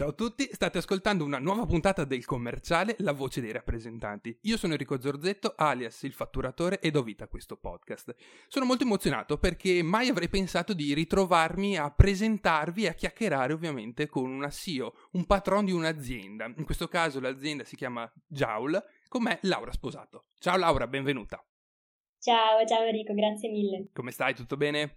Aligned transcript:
Ciao 0.00 0.08
a 0.08 0.12
tutti, 0.12 0.48
state 0.50 0.78
ascoltando 0.78 1.24
una 1.24 1.38
nuova 1.38 1.66
puntata 1.66 2.06
del 2.06 2.24
commerciale 2.24 2.96
La 3.00 3.12
voce 3.12 3.42
dei 3.42 3.52
rappresentanti. 3.52 4.34
Io 4.44 4.56
sono 4.56 4.72
Enrico 4.72 4.98
Zorzetto, 4.98 5.52
alias 5.54 6.04
il 6.04 6.14
fatturatore, 6.14 6.80
e 6.80 6.90
do 6.90 7.02
vita 7.02 7.24
a 7.24 7.28
questo 7.28 7.58
podcast. 7.58 8.14
Sono 8.48 8.64
molto 8.64 8.84
emozionato 8.84 9.36
perché 9.36 9.82
mai 9.82 10.08
avrei 10.08 10.30
pensato 10.30 10.72
di 10.72 10.94
ritrovarmi 10.94 11.76
a 11.76 11.90
presentarvi 11.90 12.84
e 12.84 12.88
a 12.88 12.94
chiacchierare 12.94 13.52
ovviamente 13.52 14.08
con 14.08 14.30
una 14.30 14.48
CEO, 14.48 14.94
un 15.12 15.26
patron 15.26 15.66
di 15.66 15.72
un'azienda. 15.72 16.46
In 16.46 16.64
questo 16.64 16.88
caso 16.88 17.20
l'azienda 17.20 17.64
si 17.64 17.76
chiama 17.76 18.10
Joule, 18.26 18.82
con 19.06 19.22
me 19.22 19.38
Laura 19.42 19.70
Sposato. 19.70 20.28
Ciao 20.38 20.56
Laura, 20.56 20.86
benvenuta. 20.86 21.44
Ciao, 22.18 22.64
ciao 22.66 22.84
Enrico, 22.84 23.12
grazie 23.12 23.50
mille. 23.50 23.90
Come 23.92 24.12
stai? 24.12 24.34
Tutto 24.34 24.56
bene? 24.56 24.94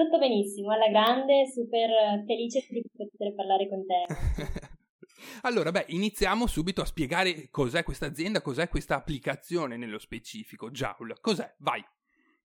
Tutto 0.00 0.16
benissimo, 0.16 0.72
alla 0.72 0.88
grande, 0.88 1.46
super 1.46 2.24
felice 2.26 2.66
di 2.70 2.82
poter 2.90 3.34
parlare 3.34 3.68
con 3.68 3.84
te. 3.84 4.06
allora, 5.46 5.70
beh, 5.70 5.84
iniziamo 5.88 6.46
subito 6.46 6.80
a 6.80 6.86
spiegare 6.86 7.50
cos'è 7.50 7.82
questa 7.82 8.06
azienda, 8.06 8.40
cos'è 8.40 8.70
questa 8.70 8.96
applicazione 8.96 9.76
nello 9.76 9.98
specifico. 9.98 10.70
Joule, 10.70 11.16
cos'è? 11.20 11.54
Vai, 11.58 11.84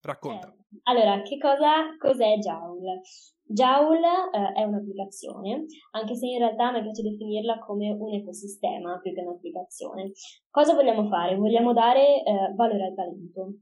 racconta. 0.02 0.50
Eh, 0.50 0.80
allora, 0.84 1.22
che 1.22 1.38
cosa, 1.38 1.96
cos'è 1.98 2.36
Joule? 2.40 3.00
Joule 3.46 4.08
eh, 4.34 4.60
è 4.60 4.64
un'applicazione, 4.66 5.64
anche 5.92 6.16
se 6.16 6.26
in 6.26 6.40
realtà 6.40 6.74
mi 6.74 6.82
piace 6.82 7.04
definirla 7.04 7.60
come 7.60 7.90
un 7.90 8.16
ecosistema 8.16 9.00
più 9.00 9.14
che 9.14 9.22
un'applicazione. 9.22 10.12
Cosa 10.50 10.74
vogliamo 10.74 11.08
fare? 11.08 11.38
Vogliamo 11.38 11.72
dare 11.72 12.22
eh, 12.22 12.54
valore 12.54 12.88
al 12.88 12.96
talento. 12.96 13.54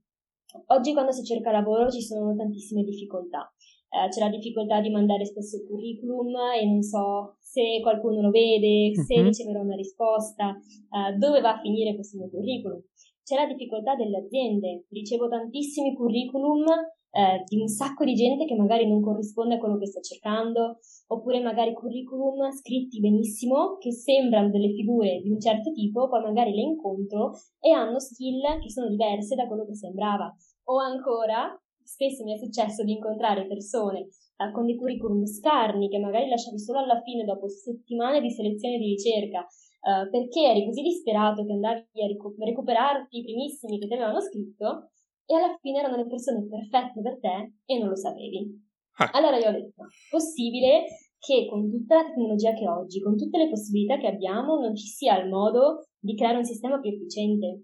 Oggi 0.68 0.94
quando 0.94 1.12
si 1.12 1.24
cerca 1.24 1.52
lavoro 1.52 1.92
ci 1.92 2.02
sono 2.02 2.36
tantissime 2.36 2.82
difficoltà. 2.84 3.54
Eh, 3.94 4.10
c'è 4.10 4.22
la 4.22 4.30
difficoltà 4.30 4.82
di 4.82 4.90
mandare 4.90 5.24
spesso 5.24 5.58
il 5.58 5.68
curriculum 5.68 6.34
e 6.60 6.66
non 6.66 6.82
so 6.82 7.36
se 7.40 7.80
qualcuno 7.84 8.22
lo 8.22 8.32
vede, 8.32 8.92
se 8.96 9.14
uh-huh. 9.14 9.24
riceverò 9.26 9.62
una 9.62 9.76
risposta, 9.76 10.50
eh, 10.50 11.14
dove 11.18 11.42
va 11.42 11.54
a 11.54 11.60
finire 11.62 11.94
questo 11.94 12.18
mio 12.18 12.30
curriculum. 12.30 12.82
C'è 13.24 13.36
la 13.36 13.46
difficoltà 13.46 13.94
delle 13.96 14.18
aziende, 14.18 14.86
ricevo 14.90 15.28
tantissimi 15.28 15.94
curriculum 15.94 16.66
eh, 17.14 17.44
di 17.46 17.62
un 17.62 17.68
sacco 17.68 18.04
di 18.04 18.16
gente 18.16 18.46
che 18.46 18.56
magari 18.56 18.88
non 18.88 19.00
corrisponde 19.00 19.56
a 19.56 19.60
quello 19.60 19.78
che 19.78 19.86
sto 19.86 20.02
cercando, 20.02 20.80
oppure 21.08 21.40
magari 21.40 21.74
curriculum 21.74 22.50
scritti 22.52 23.00
benissimo 23.00 23.78
che 23.78 23.92
sembrano 23.92 24.50
delle 24.50 24.74
figure 24.74 25.22
di 25.22 25.30
un 25.30 25.40
certo 25.40 25.72
tipo, 25.72 26.10
poi 26.10 26.24
magari 26.24 26.52
le 26.56 26.62
incontro 26.62 27.34
e 27.60 27.70
hanno 27.70 28.00
skill 28.00 28.60
che 28.60 28.72
sono 28.72 28.90
diverse 28.90 29.36
da 29.36 29.46
quello 29.46 29.66
che 29.66 29.76
sembrava. 29.76 30.36
O 30.66 30.80
ancora, 30.80 31.56
spesso 31.84 32.24
mi 32.24 32.34
è 32.34 32.38
successo 32.38 32.84
di 32.84 32.94
incontrare 32.94 33.48
persone 33.48 34.08
eh, 34.38 34.52
con 34.52 34.66
dei 34.66 34.76
curriculum 34.76 35.26
scarni 35.26 35.90
che 35.90 36.00
magari 36.00 36.28
lasciavi 36.28 36.60
solo 36.60 36.80
alla 36.80 37.02
fine 37.02 37.24
dopo 37.24 37.48
settimane 37.48 38.22
di 38.22 38.32
selezione 38.32 38.78
di 38.78 38.96
ricerca 38.96 39.42
eh, 39.42 40.10
perché 40.10 40.42
eri 40.42 40.66
così 40.66 40.82
disperato 40.82 41.46
che 41.46 41.52
andavi 41.52 42.04
a 42.04 42.08
ricu- 42.08 42.38
recuperarti 42.38 43.18
i 43.18 43.24
primissimi 43.24 43.80
che 43.80 43.88
ti 43.88 43.94
avevano 43.94 44.22
scritto 44.22 44.90
e 45.26 45.36
alla 45.36 45.58
fine 45.60 45.80
erano 45.80 45.98
le 45.98 46.08
persone 46.08 46.48
perfette 46.48 47.02
per 47.02 47.20
te 47.20 47.54
e 47.66 47.80
non 47.80 47.90
lo 47.90 47.96
sapevi. 47.96 48.72
Ah. 48.98 49.10
Allora 49.14 49.38
io 49.38 49.50
ho 49.50 49.52
detto, 49.52 49.86
possibile 50.10 50.86
che 51.18 51.48
con 51.50 51.70
tutta 51.70 51.96
la 51.96 52.06
tecnologia 52.06 52.54
che 52.54 52.68
oggi, 52.68 53.00
con 53.00 53.16
tutte 53.16 53.38
le 53.38 53.50
possibilità 53.50 53.98
che 53.98 54.08
abbiamo, 54.08 54.60
non 54.60 54.76
ci 54.76 54.88
sia 54.88 55.18
il 55.22 55.30
modo 55.30 55.88
di 55.98 56.16
creare 56.16 56.38
un 56.38 56.44
sistema 56.44 56.80
più 56.80 56.92
efficiente. 56.92 57.64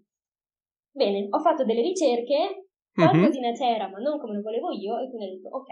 Bene, 0.92 1.28
ho 1.30 1.40
fatto 1.40 1.66
delle 1.66 1.82
ricerche 1.82 2.69
Qualcosina 2.94 3.48
mm-hmm. 3.48 3.56
c'era, 3.56 3.90
ma 3.90 4.00
non 4.00 4.20
come 4.20 4.36
lo 4.36 4.42
volevo 4.42 4.72
io, 4.72 5.00
e 5.00 5.10
quindi 5.10 5.26
ho 5.26 5.36
detto, 5.36 5.50
ok, 5.50 5.68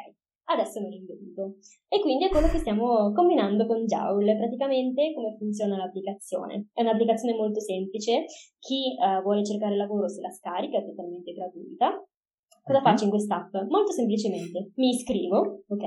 adesso 0.49 0.81
me 0.81 0.89
lo 0.89 0.95
invento. 0.95 1.55
E 1.87 1.99
quindi 1.99 2.25
è 2.25 2.29
quello 2.29 2.47
che 2.47 2.59
stiamo 2.59 3.11
combinando 3.13 3.65
con 3.65 3.85
Joule. 3.85 4.37
Praticamente 4.37 5.13
come 5.13 5.35
funziona 5.37 5.77
l'applicazione. 5.77 6.67
È 6.73 6.81
un'applicazione 6.81 7.35
molto 7.35 7.59
semplice, 7.59 8.25
chi 8.59 8.95
uh, 8.97 9.21
vuole 9.21 9.43
cercare 9.43 9.75
lavoro 9.75 10.07
se 10.07 10.21
la 10.21 10.31
scarica, 10.31 10.77
è 10.77 10.85
totalmente 10.85 11.33
gratuita. 11.33 12.07
Cosa 12.67 12.81
faccio 12.81 13.05
in 13.05 13.11
quest'app? 13.11 13.55
Molto 13.69 13.93
semplicemente 13.93 14.71
mi 14.75 14.89
iscrivo, 14.89 15.63
ok? 15.69 15.85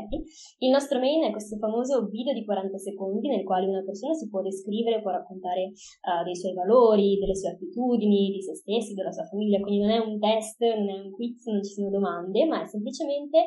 Il 0.60 0.70
nostro 0.70 0.98
main 0.98 1.24
è 1.24 1.30
questo 1.30 1.58
famoso 1.58 2.06
video 2.06 2.32
di 2.32 2.42
40 2.42 2.78
secondi 2.78 3.28
nel 3.28 3.44
quale 3.44 3.66
una 3.66 3.84
persona 3.84 4.14
si 4.14 4.30
può 4.30 4.40
descrivere, 4.40 5.02
può 5.02 5.10
raccontare 5.10 5.72
uh, 5.74 6.24
dei 6.24 6.34
suoi 6.34 6.54
valori, 6.54 7.18
delle 7.18 7.36
sue 7.36 7.50
attitudini, 7.50 8.30
di 8.30 8.40
se 8.40 8.54
stesso, 8.54 8.94
della 8.94 9.12
sua 9.12 9.26
famiglia, 9.26 9.60
quindi 9.60 9.84
non 9.84 9.90
è 9.90 9.98
un 9.98 10.18
test, 10.18 10.58
non 10.62 10.88
è 10.88 10.98
un 11.04 11.10
quiz, 11.10 11.44
non 11.44 11.62
ci 11.62 11.72
sono 11.72 11.90
domande, 11.90 12.46
ma 12.46 12.62
è 12.62 12.66
semplicemente 12.66 13.38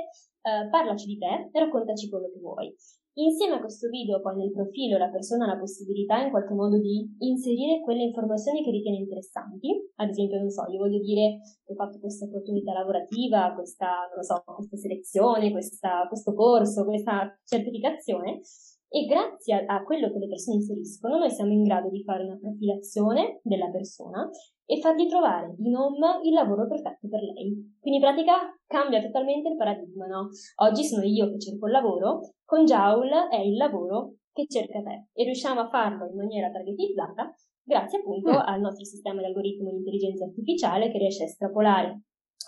uh, 0.44 0.69
parlaci 0.69 1.07
di 1.07 1.17
te 1.17 1.50
e 1.51 1.59
raccontaci 1.59 2.09
quello 2.09 2.29
che 2.29 2.39
vuoi. 2.39 2.71
Insieme 3.16 3.56
a 3.56 3.59
questo 3.59 3.90
video 3.90 4.22
poi 4.22 4.38
nel 4.38 4.51
profilo 4.51 4.97
la 4.97 5.09
persona 5.09 5.46
ha 5.46 5.53
la 5.53 5.59
possibilità 5.59 6.18
in 6.24 6.31
qualche 6.31 6.56
modo 6.56 6.79
di 6.79 7.16
inserire 7.19 7.79
quelle 7.81 8.01
informazioni 8.01 8.63
che 8.63 8.72
ritiene 8.72 8.97
interessanti, 8.97 9.69
ad 9.97 10.09
esempio 10.09 10.40
non 10.40 10.50
so, 10.50 10.66
io 10.72 10.79
voglio 10.79 10.97
dire 10.97 11.38
che 11.63 11.74
ho 11.74 11.75
fatto 11.75 12.00
questa 12.00 12.25
opportunità 12.25 12.74
lavorativa, 12.74 13.53
questa, 13.53 14.09
non 14.16 14.24
so, 14.24 14.41
questa 14.56 14.78
selezione, 14.78 15.51
questa, 15.51 16.07
questo 16.07 16.34
corso, 16.34 16.85
questa 16.85 17.40
certificazione 17.46 18.41
e 18.90 19.06
grazie 19.06 19.66
a, 19.66 19.75
a 19.75 19.84
quello 19.84 20.12
che 20.12 20.18
le 20.18 20.28
persone 20.28 20.57
inseriscono 20.57 21.19
noi 21.19 21.30
siamo 21.30 21.51
in 21.51 21.63
grado 21.63 21.90
di 21.90 22.03
fare 22.03 22.24
una 22.24 22.38
profilazione 22.40 23.41
della 23.44 23.69
persona 23.69 24.28
e 24.66 24.79
fargli 24.79 25.07
trovare 25.07 25.56
in 25.59 25.75
home 25.75 26.19
il 26.24 26.34
lavoro 26.34 26.68
perfetto 26.68 27.07
per 27.07 27.22
lei. 27.22 27.75
Quindi 27.79 28.00
in 28.00 28.01
pratica 28.01 28.34
cambia 28.66 29.01
totalmente 29.01 29.50
il 29.50 29.57
paradigma, 29.57 30.06
no? 30.07 30.29
Oggi 30.63 30.84
sono 30.84 31.03
io 31.03 31.29
che 31.29 31.40
cerco 31.40 31.68
il 31.68 31.74
lavoro, 31.74 32.19
con 32.46 32.66
Joule 32.66 33.28
è 33.29 33.40
il 33.40 33.56
lavoro 33.56 34.16
che 34.31 34.46
cerca 34.47 34.81
te 34.81 35.07
e 35.13 35.24
riusciamo 35.25 35.62
a 35.62 35.69
farlo 35.69 36.07
in 36.07 36.16
maniera 36.16 36.50
targetizzata 36.50 37.31
grazie 37.63 38.00
appunto 38.00 38.31
mm. 38.31 38.41
al 38.46 38.59
nostro 38.59 38.84
sistema 38.84 39.19
di 39.19 39.28
algoritmo 39.28 39.69
di 39.69 39.78
intelligenza 39.78 40.25
artificiale 40.25 40.91
che 40.91 40.97
riesce 40.97 41.24
a 41.24 41.28
estrapolare 41.28 42.01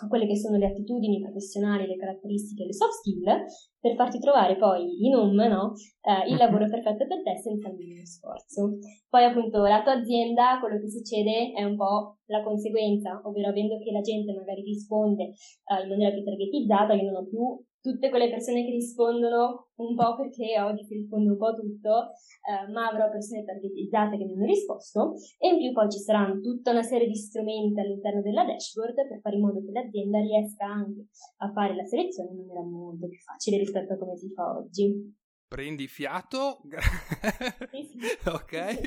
quelle 0.10 0.28
che 0.28 0.36
sono 0.36 0.58
le 0.58 0.68
attitudini 0.68 1.22
professionali, 1.22 1.88
le 1.88 1.96
caratteristiche, 1.96 2.66
le 2.66 2.74
soft 2.74 3.00
skill, 3.00 3.24
per 3.80 3.96
farti 3.96 4.20
trovare 4.20 4.58
poi 4.58 5.06
in 5.06 5.16
home 5.16 5.48
no? 5.48 5.74
eh, 6.02 6.30
il 6.30 6.38
lavoro 6.38 6.68
perfetto 6.68 7.08
per 7.08 7.24
te 7.24 7.38
senza 7.38 7.70
il 7.70 7.76
minimo 7.76 8.06
sforzo. 8.06 8.78
Poi 9.08 9.24
appunto 9.24 9.64
la 9.64 9.82
tua 9.84 9.94
azienda, 9.94 10.60
quello 10.60 10.80
che 10.80 10.90
succede 10.90 11.54
è 11.54 11.64
un 11.64 11.78
po' 11.78 12.18
la 12.26 12.44
conseguenza, 12.44 13.22
ovvero 13.24 13.50
avendo 13.50 13.78
che 13.80 13.92
la 13.92 14.02
gente 14.02 14.34
magari 14.34 14.62
risponde 14.64 15.24
eh, 15.24 15.84
in 15.84 15.90
maniera 15.90 16.14
più 16.14 16.24
targetizzata, 16.24 16.94
io 16.94 17.12
non 17.12 17.24
ho 17.24 17.28
più 17.28 17.66
tutte 17.86 18.10
quelle 18.10 18.32
persone 18.32 18.66
che 18.66 18.72
rispondono 18.72 19.68
un 19.76 19.94
po' 19.94 20.16
perché 20.16 20.60
oggi 20.60 20.84
si 20.86 20.96
risponde 20.96 21.30
un 21.30 21.38
po' 21.38 21.54
tutto, 21.54 22.10
eh, 22.42 22.72
ma 22.72 22.88
avrò 22.88 23.12
persone 23.12 23.46
targetizzate 23.46 24.18
che 24.18 24.26
mi 24.26 24.34
hanno 24.34 24.46
risposto 24.46 25.14
e 25.38 25.50
in 25.50 25.58
più 25.58 25.72
poi 25.72 25.92
ci 25.92 26.00
saranno 26.00 26.40
tutta 26.40 26.72
una 26.72 26.82
serie 26.82 27.06
di 27.08 27.16
strumenti 27.16 27.80
all'interno 27.80 28.22
della 28.24 28.44
dashboard 28.44 28.96
per 29.08 29.20
fare 29.22 29.36
in 29.36 29.44
modo 29.44 29.62
che 29.62 29.72
l'azienda 29.72 30.20
riesca 30.20 30.66
anche 30.66 31.06
a 31.38 31.52
fare 31.52 31.76
la 31.76 31.86
selezione 31.86 32.32
in 32.32 32.38
maniera 32.38 32.64
molto 32.64 33.08
più 33.08 33.20
facile 33.20 33.58
rispetto 33.58 33.94
a 33.94 33.98
come 33.98 34.18
si 34.18 34.32
fa 34.34 34.58
oggi. 34.58 35.14
Prendi 35.48 35.88
fiato. 35.88 36.62
ok. 38.26 38.82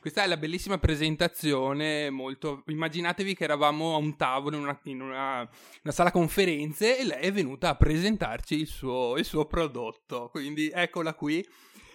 Questa 0.00 0.24
è 0.24 0.26
la 0.26 0.36
bellissima 0.36 0.78
presentazione. 0.78 2.10
Molto... 2.10 2.64
Immaginatevi 2.66 3.34
che 3.34 3.44
eravamo 3.44 3.94
a 3.94 3.98
un 3.98 4.16
tavolo 4.16 4.56
in 4.56 4.62
una, 4.62 4.80
in 4.84 5.00
una, 5.00 5.38
una 5.38 5.92
sala 5.92 6.10
conferenze 6.10 6.98
e 6.98 7.04
lei 7.04 7.20
è 7.20 7.32
venuta 7.32 7.70
a 7.70 7.76
presentarci 7.76 8.58
il 8.58 8.66
suo, 8.66 9.16
il 9.16 9.24
suo 9.24 9.46
prodotto. 9.46 10.28
Quindi 10.30 10.70
eccola 10.74 11.14
qui. 11.14 11.46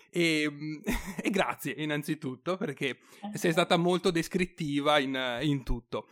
E, 0.09 0.81
e, 1.21 1.29
grazie 1.29 1.73
innanzitutto 1.77 2.57
perché 2.57 2.99
sei 3.33 3.51
stata 3.51 3.77
molto 3.77 4.11
descrittiva 4.11 4.97
in, 4.99 5.39
in 5.41 5.63
tutto. 5.63 6.07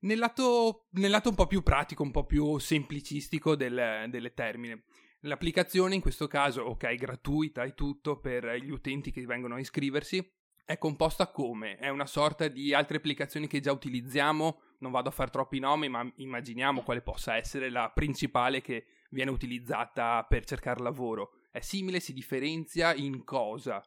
Nel 0.00 0.18
lato, 0.18 0.86
nel 0.92 1.10
lato, 1.10 1.28
un 1.28 1.34
po' 1.34 1.48
più 1.48 1.62
pratico, 1.62 2.04
un 2.04 2.12
po' 2.12 2.24
più 2.24 2.58
semplicistico 2.58 3.56
del, 3.56 4.06
delle 4.08 4.32
termini. 4.32 4.80
L'applicazione 5.22 5.96
in 5.96 6.00
questo 6.00 6.28
caso, 6.28 6.62
ok, 6.62 6.94
gratuita 6.94 7.64
e 7.64 7.74
tutto 7.74 8.20
per 8.20 8.54
gli 8.62 8.70
utenti 8.70 9.10
che 9.10 9.26
vengono 9.26 9.56
a 9.56 9.58
iscriversi, 9.58 10.24
è 10.64 10.78
composta 10.78 11.30
come? 11.32 11.76
È 11.76 11.88
una 11.88 12.06
sorta 12.06 12.46
di 12.46 12.72
altre 12.72 12.98
applicazioni 12.98 13.48
che 13.48 13.58
già 13.58 13.72
utilizziamo, 13.72 14.60
non 14.78 14.92
vado 14.92 15.08
a 15.08 15.12
fare 15.12 15.30
troppi 15.30 15.58
nomi, 15.58 15.88
ma 15.88 16.08
immaginiamo 16.16 16.82
quale 16.82 17.00
possa 17.00 17.36
essere 17.36 17.68
la 17.68 17.90
principale 17.90 18.60
che 18.60 18.84
viene 19.10 19.30
utilizzata 19.30 20.24
per 20.28 20.44
cercare 20.44 20.82
lavoro. 20.82 21.32
È 21.50 21.60
simile, 21.60 21.98
si 21.98 22.12
differenzia 22.12 22.94
in 22.94 23.24
cosa? 23.24 23.82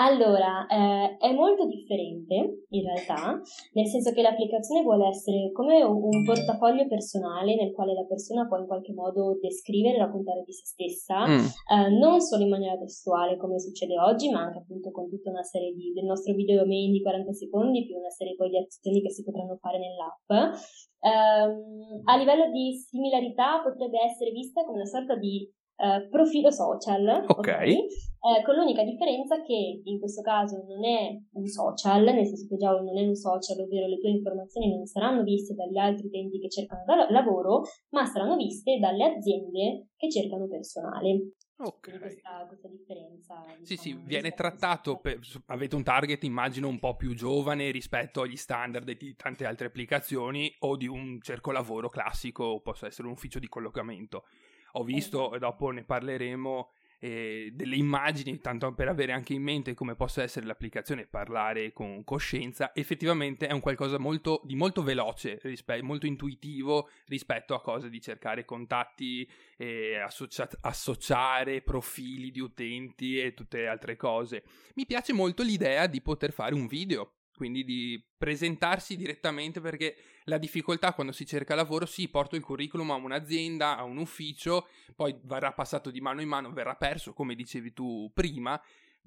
Allora, 0.00 0.64
eh, 0.64 1.18
è 1.18 1.30
molto 1.34 1.66
differente 1.66 2.64
in 2.70 2.82
realtà, 2.82 3.38
nel 3.74 3.86
senso 3.86 4.12
che 4.12 4.22
l'applicazione 4.22 4.82
vuole 4.82 5.08
essere 5.08 5.52
come 5.52 5.82
un 5.82 6.24
portafoglio 6.24 6.88
personale 6.88 7.54
nel 7.54 7.72
quale 7.72 7.92
la 7.92 8.06
persona 8.06 8.46
può 8.48 8.56
in 8.56 8.66
qualche 8.66 8.94
modo 8.94 9.36
descrivere 9.38 9.96
e 9.96 9.98
raccontare 9.98 10.42
di 10.46 10.52
se 10.52 10.64
stessa, 10.64 11.28
mm. 11.28 11.44
eh, 11.44 11.90
non 11.98 12.18
solo 12.22 12.44
in 12.44 12.48
maniera 12.48 12.78
testuale 12.78 13.36
come 13.36 13.60
succede 13.60 14.00
oggi, 14.00 14.30
ma 14.30 14.40
anche 14.40 14.60
appunto 14.60 14.90
con 14.90 15.06
tutta 15.10 15.28
una 15.28 15.42
serie 15.42 15.74
di, 15.74 15.92
del 15.92 16.06
nostro 16.06 16.32
video 16.32 16.62
domain 16.62 16.92
di 16.92 17.02
40 17.02 17.32
secondi, 17.34 17.84
più 17.84 17.98
una 17.98 18.08
serie 18.08 18.36
poi 18.36 18.48
di 18.48 18.56
azioni 18.56 19.02
che 19.02 19.10
si 19.10 19.22
potranno 19.22 19.58
fare 19.60 19.78
nell'app. 19.78 20.56
Um, 21.00 22.02
a 22.04 22.16
livello 22.16 22.50
di 22.50 22.72
similarità 22.72 23.60
potrebbe 23.62 24.00
essere 24.02 24.30
vista 24.30 24.64
come 24.64 24.80
una 24.80 24.86
sorta 24.86 25.16
di 25.16 25.50
uh, 25.80 26.08
profilo 26.08 26.50
social, 26.50 27.24
ok? 27.26 27.38
okay? 27.38 27.86
Uh, 28.20 28.44
con 28.44 28.54
l'unica 28.54 28.84
differenza 28.84 29.40
che 29.42 29.80
in 29.82 29.98
questo 29.98 30.20
caso 30.20 30.62
non 30.68 30.84
è 30.84 31.18
un 31.32 31.46
social, 31.46 32.04
nel 32.04 32.26
senso 32.26 32.46
che 32.48 32.56
già 32.56 32.70
non 32.70 32.96
è 32.96 33.06
un 33.06 33.14
social, 33.14 33.60
ovvero 33.60 33.86
le 33.86 33.98
tue 33.98 34.10
informazioni 34.10 34.76
non 34.76 34.84
saranno 34.84 35.22
viste 35.22 35.54
dagli 35.54 35.78
altri 35.78 36.06
utenti 36.06 36.38
che 36.38 36.50
cercano 36.50 37.06
lavoro, 37.08 37.62
ma 37.90 38.04
saranno 38.04 38.36
viste 38.36 38.78
dalle 38.78 39.16
aziende 39.16 39.88
che 39.96 40.10
cercano 40.10 40.46
personale. 40.48 41.32
Ok. 41.62 41.98
Questa, 41.98 42.46
questa, 42.48 42.68
differenza. 42.68 43.34
Diciamo, 43.46 43.64
sì, 43.64 43.76
sì, 43.76 43.92
viene 43.94 44.32
trattato, 44.32 44.98
per, 44.98 45.18
avete 45.46 45.76
un 45.76 45.82
target 45.82 46.24
immagino 46.24 46.68
un 46.68 46.78
po' 46.78 46.96
più 46.96 47.14
giovane 47.14 47.70
rispetto 47.70 48.22
agli 48.22 48.36
standard 48.36 48.90
di 48.90 49.14
tante 49.14 49.44
altre 49.44 49.66
applicazioni 49.66 50.54
o 50.60 50.76
di 50.76 50.86
un 50.86 51.20
cerco 51.20 51.50
lavoro 51.50 51.90
classico, 51.90 52.60
possa 52.60 52.86
essere 52.86 53.08
un 53.08 53.12
ufficio 53.12 53.38
di 53.38 53.48
collocamento. 53.48 54.24
Ho 54.72 54.84
visto, 54.84 55.20
esatto. 55.20 55.34
e 55.34 55.38
dopo 55.38 55.70
ne 55.70 55.84
parleremo, 55.84 56.70
eh, 57.00 57.50
delle 57.54 57.76
immagini, 57.76 58.40
tanto 58.40 58.72
per 58.74 58.88
avere 58.88 59.12
anche 59.12 59.32
in 59.32 59.42
mente 59.42 59.74
come 59.74 59.96
possa 59.96 60.22
essere 60.22 60.46
l'applicazione 60.46 61.06
parlare 61.06 61.72
con 61.72 62.04
coscienza, 62.04 62.72
effettivamente 62.74 63.46
è 63.46 63.52
un 63.52 63.60
qualcosa 63.60 63.98
molto, 63.98 64.42
di 64.44 64.54
molto 64.54 64.82
veloce, 64.82 65.40
rispe- 65.42 65.82
molto 65.82 66.06
intuitivo 66.06 66.90
rispetto 67.06 67.54
a 67.54 67.62
cose 67.62 67.88
di 67.88 68.00
cercare 68.00 68.44
contatti, 68.44 69.28
eh, 69.56 69.98
associa- 69.98 70.48
associare 70.60 71.62
profili 71.62 72.30
di 72.30 72.40
utenti 72.40 73.18
e 73.18 73.32
tutte 73.32 73.62
le 73.62 73.68
altre 73.68 73.96
cose. 73.96 74.44
Mi 74.74 74.84
piace 74.84 75.14
molto 75.14 75.42
l'idea 75.42 75.86
di 75.86 76.02
poter 76.02 76.32
fare 76.32 76.54
un 76.54 76.66
video 76.66 77.14
quindi 77.40 77.64
di 77.64 78.04
presentarsi 78.18 78.96
direttamente 78.96 79.62
perché 79.62 79.96
la 80.24 80.36
difficoltà 80.36 80.92
quando 80.92 81.10
si 81.10 81.24
cerca 81.24 81.54
lavoro, 81.54 81.86
sì, 81.86 82.06
porto 82.08 82.36
il 82.36 82.42
curriculum 82.42 82.90
a 82.90 82.96
un'azienda, 82.96 83.78
a 83.78 83.82
un 83.84 83.96
ufficio, 83.96 84.68
poi 84.94 85.18
verrà 85.22 85.50
passato 85.54 85.90
di 85.90 86.02
mano 86.02 86.20
in 86.20 86.28
mano, 86.28 86.52
verrà 86.52 86.74
perso, 86.74 87.14
come 87.14 87.34
dicevi 87.34 87.72
tu 87.72 88.10
prima, 88.12 88.60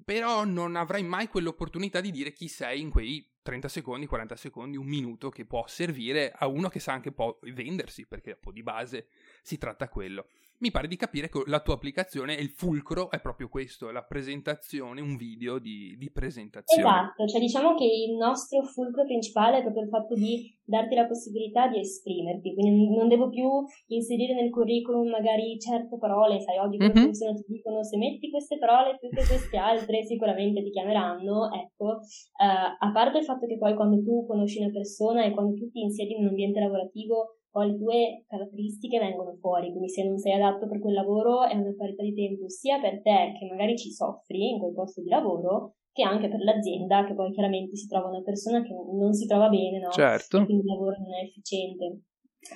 però 0.04 0.44
non 0.44 0.74
avrai 0.74 1.04
mai 1.04 1.28
quell'opportunità 1.28 2.00
di 2.00 2.10
dire 2.10 2.32
chi 2.32 2.48
sei 2.48 2.80
in 2.80 2.90
quei 2.90 3.24
30 3.40 3.68
secondi, 3.68 4.06
40 4.06 4.34
secondi, 4.34 4.76
un 4.76 4.86
minuto 4.86 5.30
che 5.30 5.44
può 5.44 5.64
servire 5.68 6.32
a 6.32 6.48
uno 6.48 6.68
che 6.68 6.80
sa 6.80 6.92
anche 6.92 7.12
può 7.12 7.38
vendersi, 7.40 8.04
perché 8.04 8.36
di 8.50 8.64
base 8.64 9.06
si 9.42 9.58
tratta 9.58 9.88
quello 9.88 10.26
mi 10.58 10.70
pare 10.70 10.88
di 10.88 10.96
capire 10.96 11.28
che 11.28 11.42
la 11.46 11.60
tua 11.60 11.74
applicazione, 11.74 12.34
il 12.34 12.50
fulcro 12.50 13.10
è 13.10 13.20
proprio 13.20 13.48
questo, 13.48 13.90
la 13.90 14.04
presentazione, 14.04 15.00
un 15.00 15.16
video 15.16 15.58
di, 15.58 15.96
di 15.98 16.10
presentazione. 16.10 16.88
Esatto, 16.88 17.26
cioè 17.26 17.40
diciamo 17.40 17.74
che 17.74 17.84
il 17.84 18.16
nostro 18.16 18.62
fulcro 18.62 19.04
principale 19.04 19.58
è 19.58 19.62
proprio 19.62 19.82
il 19.82 19.88
fatto 19.88 20.14
di 20.14 20.52
darti 20.64 20.94
la 20.94 21.06
possibilità 21.06 21.68
di 21.68 21.80
esprimerti, 21.80 22.54
quindi 22.54 22.94
non 22.96 23.08
devo 23.08 23.28
più 23.28 23.48
inserire 23.88 24.34
nel 24.34 24.50
curriculum 24.50 25.08
magari 25.08 25.58
certe 25.58 25.98
parole, 25.98 26.40
sai, 26.40 26.58
oggi 26.58 26.78
come 26.78 26.92
mm-hmm. 26.92 27.02
funziona, 27.04 27.34
ti 27.34 27.44
dicono 27.46 27.82
se 27.82 27.96
metti 27.98 28.30
queste 28.30 28.56
parole 28.58 28.96
più 28.98 29.10
che 29.10 29.26
queste 29.26 29.56
altre 29.58 30.04
sicuramente 30.04 30.62
ti 30.62 30.70
chiameranno, 30.70 31.52
ecco, 31.52 31.84
uh, 31.84 32.78
a 32.78 32.92
parte 32.92 33.18
il 33.18 33.24
fatto 33.24 33.46
che 33.46 33.58
poi 33.58 33.74
quando 33.74 34.02
tu 34.02 34.24
conosci 34.26 34.60
una 34.60 34.70
persona 34.70 35.24
e 35.24 35.32
quando 35.32 35.54
tu 35.54 35.68
ti 35.70 35.80
insiedi 35.80 36.14
in 36.14 36.22
un 36.22 36.28
ambiente 36.28 36.60
lavorativo 36.60 37.36
poi 37.54 37.70
le 37.70 37.78
tue 37.78 38.24
caratteristiche 38.26 38.98
vengono 38.98 39.36
fuori, 39.38 39.70
quindi 39.70 39.88
se 39.88 40.02
non 40.02 40.18
sei 40.18 40.32
adatto 40.32 40.66
per 40.66 40.80
quel 40.80 40.92
lavoro 40.92 41.46
è 41.46 41.54
una 41.54 41.72
parità 41.78 42.02
di 42.02 42.12
tempo 42.12 42.48
sia 42.48 42.80
per 42.80 43.00
te 43.00 43.30
che 43.38 43.46
magari 43.48 43.78
ci 43.78 43.92
soffri 43.92 44.50
in 44.50 44.58
quel 44.58 44.74
posto 44.74 45.00
di 45.00 45.08
lavoro, 45.08 45.76
che 45.92 46.02
anche 46.02 46.28
per 46.28 46.42
l'azienda 46.42 47.06
che 47.06 47.14
poi 47.14 47.30
chiaramente 47.30 47.76
si 47.76 47.86
trova 47.86 48.08
una 48.08 48.22
persona 48.22 48.60
che 48.60 48.74
non 48.74 49.12
si 49.12 49.28
trova 49.28 49.48
bene, 49.48 49.78
no? 49.78 49.90
Certo. 49.90 50.40
E 50.40 50.44
quindi 50.46 50.64
il 50.64 50.72
lavoro 50.72 50.96
non 50.98 51.14
è 51.14 51.22
efficiente. 51.22 52.00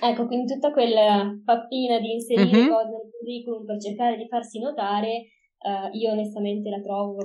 Ecco, 0.03 0.27
quindi 0.27 0.53
tutta 0.53 0.73
quella 0.73 1.31
pappina 1.45 2.01
di 2.01 2.15
inserire 2.15 2.59
mm-hmm. 2.59 2.69
cose 2.69 2.91
nel 2.91 3.11
curriculum 3.17 3.65
per 3.67 3.81
cercare 3.81 4.17
di 4.17 4.27
farsi 4.27 4.59
notare 4.59 5.27
Uh, 5.59 5.91
io 5.97 6.13
onestamente 6.13 6.71
la 6.71 6.81
trovo 6.81 7.17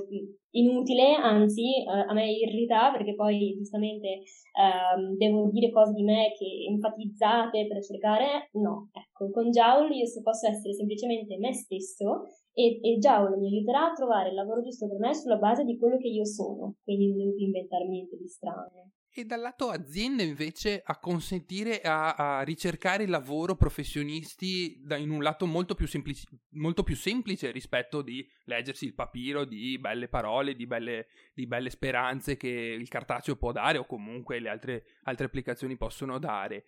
inutile, 0.50 1.14
anzi 1.14 1.84
uh, 1.86 2.10
a 2.10 2.12
me 2.12 2.32
irrita 2.32 2.90
perché 2.90 3.14
poi 3.14 3.54
giustamente 3.56 4.22
uh, 4.58 5.16
devo 5.16 5.50
dire 5.50 5.70
cose 5.70 5.92
di 5.92 6.02
me 6.02 6.32
che 6.36 6.66
enfatizzate 6.68 7.66
per 7.68 7.82
cercare, 7.82 8.50
no, 8.54 8.90
ecco, 8.92 9.30
con 9.30 9.50
Jowl 9.50 9.90
io 9.92 10.04
posso 10.22 10.48
essere 10.48 10.74
semplicemente 10.74 11.38
me 11.38 11.52
stesso 11.52 12.22
e, 12.52 12.80
e 12.82 12.98
Jowl 12.98 13.38
mi 13.38 13.46
aiuterà 13.46 13.90
a 13.90 13.92
trovare 13.92 14.30
il 14.30 14.34
lavoro 14.34 14.62
giusto 14.62 14.88
per 14.88 14.98
me 14.98 15.14
sulla 15.14 15.36
base 15.36 15.64
di 15.64 15.78
quello 15.78 15.96
che 15.96 16.08
io 16.08 16.24
sono, 16.24 16.74
quindi 16.82 17.08
non 17.08 17.18
devo 17.18 17.34
più 17.34 17.46
inventarmi 17.46 17.90
niente 17.90 18.16
di 18.16 18.26
strano 18.26 18.90
e 19.16 19.24
dal 19.24 19.40
lato 19.40 19.70
azienda 19.70 20.24
invece 20.24 20.82
a 20.84 20.98
consentire 20.98 21.80
a, 21.82 22.14
a 22.14 22.42
ricercare 22.42 23.06
lavoro 23.06 23.54
professionisti 23.54 24.80
da, 24.82 24.96
in 24.96 25.10
un 25.10 25.22
lato 25.22 25.46
molto 25.46 25.76
più, 25.76 25.86
semplici, 25.86 26.26
molto 26.54 26.82
più, 26.82 26.96
semplice 26.96 27.52
rispetto 27.52 28.02
di 28.02 28.28
leggersi 28.46 28.86
il 28.86 28.94
papiro 28.94 29.44
di 29.44 29.78
belle 29.78 30.08
parole, 30.08 30.56
di 30.56 30.66
belle, 30.66 31.06
di 31.32 31.46
belle 31.46 31.70
speranze 31.70 32.36
che 32.36 32.48
il 32.48 32.88
cartaceo 32.88 33.36
può 33.36 33.52
dare 33.52 33.78
o 33.78 33.86
comunque 33.86 34.40
le 34.40 34.48
altre, 34.48 34.84
altre 35.04 35.26
applicazizioni 35.26 35.76
possono 35.76 36.18
dare. 36.18 36.64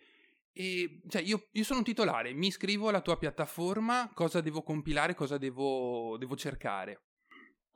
E, 0.53 1.01
cioè, 1.09 1.23
io, 1.23 1.49
io, 1.51 1.65
sono 1.65 1.81
un 1.81 1.85
titolare, 1.85 2.33
mi 2.33 2.47
iscrivo 2.47 2.89
alla 2.89 3.01
tua 3.01 3.19
piattaforma, 3.19 4.09
cosa 4.15 4.41
devo 4.41 4.63
compilare, 4.63 5.15
cosa 5.15 5.37
devo, 5.37 6.17
devo 6.17 6.37
cercare? 6.37 7.06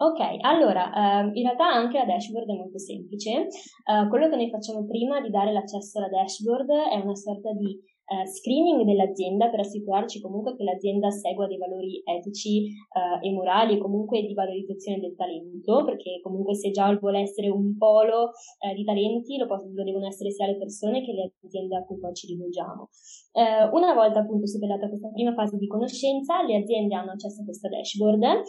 Ok, 0.03 0.19
allora, 0.41 0.89
uh, 0.89 1.31
in 1.37 1.43
realtà 1.45 1.67
anche 1.71 1.99
la 1.99 2.07
dashboard 2.07 2.49
è 2.49 2.57
molto 2.57 2.79
semplice. 2.79 3.49
Uh, 3.85 4.09
quello 4.09 4.31
che 4.31 4.37
noi 4.37 4.49
facciamo 4.49 4.87
prima 4.87 5.21
di 5.21 5.29
dare 5.29 5.53
l'accesso 5.53 5.99
alla 5.99 6.09
dashboard 6.09 6.71
è 6.71 6.97
una 6.97 7.15
sorta 7.15 7.53
di 7.53 7.79
uh, 8.11 8.27
screening 8.27 8.85
dell'azienda 8.85 9.49
per 9.49 9.61
assicurarci 9.61 10.21
comunque 10.21 10.57
che 10.57 10.65
l'azienda 10.65 11.11
segua 11.11 11.47
dei 11.47 11.59
valori 11.59 12.03
etici 12.05 12.67
uh, 12.91 13.25
e 13.25 13.31
morali 13.33 13.77
e 13.77 13.79
comunque 13.79 14.23
di 14.23 14.35
valorizzazione 14.35 14.99
del 14.99 15.15
talento, 15.15 15.85
perché 15.85 16.21
comunque 16.23 16.55
se 16.55 16.71
già 16.71 16.91
vuole 16.99 17.21
essere 17.21 17.49
un 17.49 17.77
polo 17.77 18.31
uh, 18.35 18.75
di 18.75 18.85
talenti 18.85 19.37
lo, 19.37 19.47
posso, 19.47 19.71
lo, 19.73 19.85
devono 19.85 20.07
essere 20.07 20.31
sia 20.31 20.47
le 20.47 20.59
persone 20.59 21.03
che 21.03 21.13
le 21.13 21.33
aziende 21.45 21.77
a 21.77 21.85
cui 21.85 21.99
poi 21.99 22.13
ci 22.15 22.27
rivolgiamo. 22.27 22.89
una 23.73 23.95
volta 23.95 24.21
appunto 24.21 24.47
superata 24.47 24.89
questa 24.89 25.09
prima 25.11 25.33
fase 25.35 25.57
di 25.57 25.69
conoscenza, 25.69 26.43
le 26.43 26.57
aziende 26.57 26.95
hanno 26.95 27.13
accesso 27.13 27.43
a 27.43 27.45
questa 27.45 27.69
dashboard. 27.69 28.43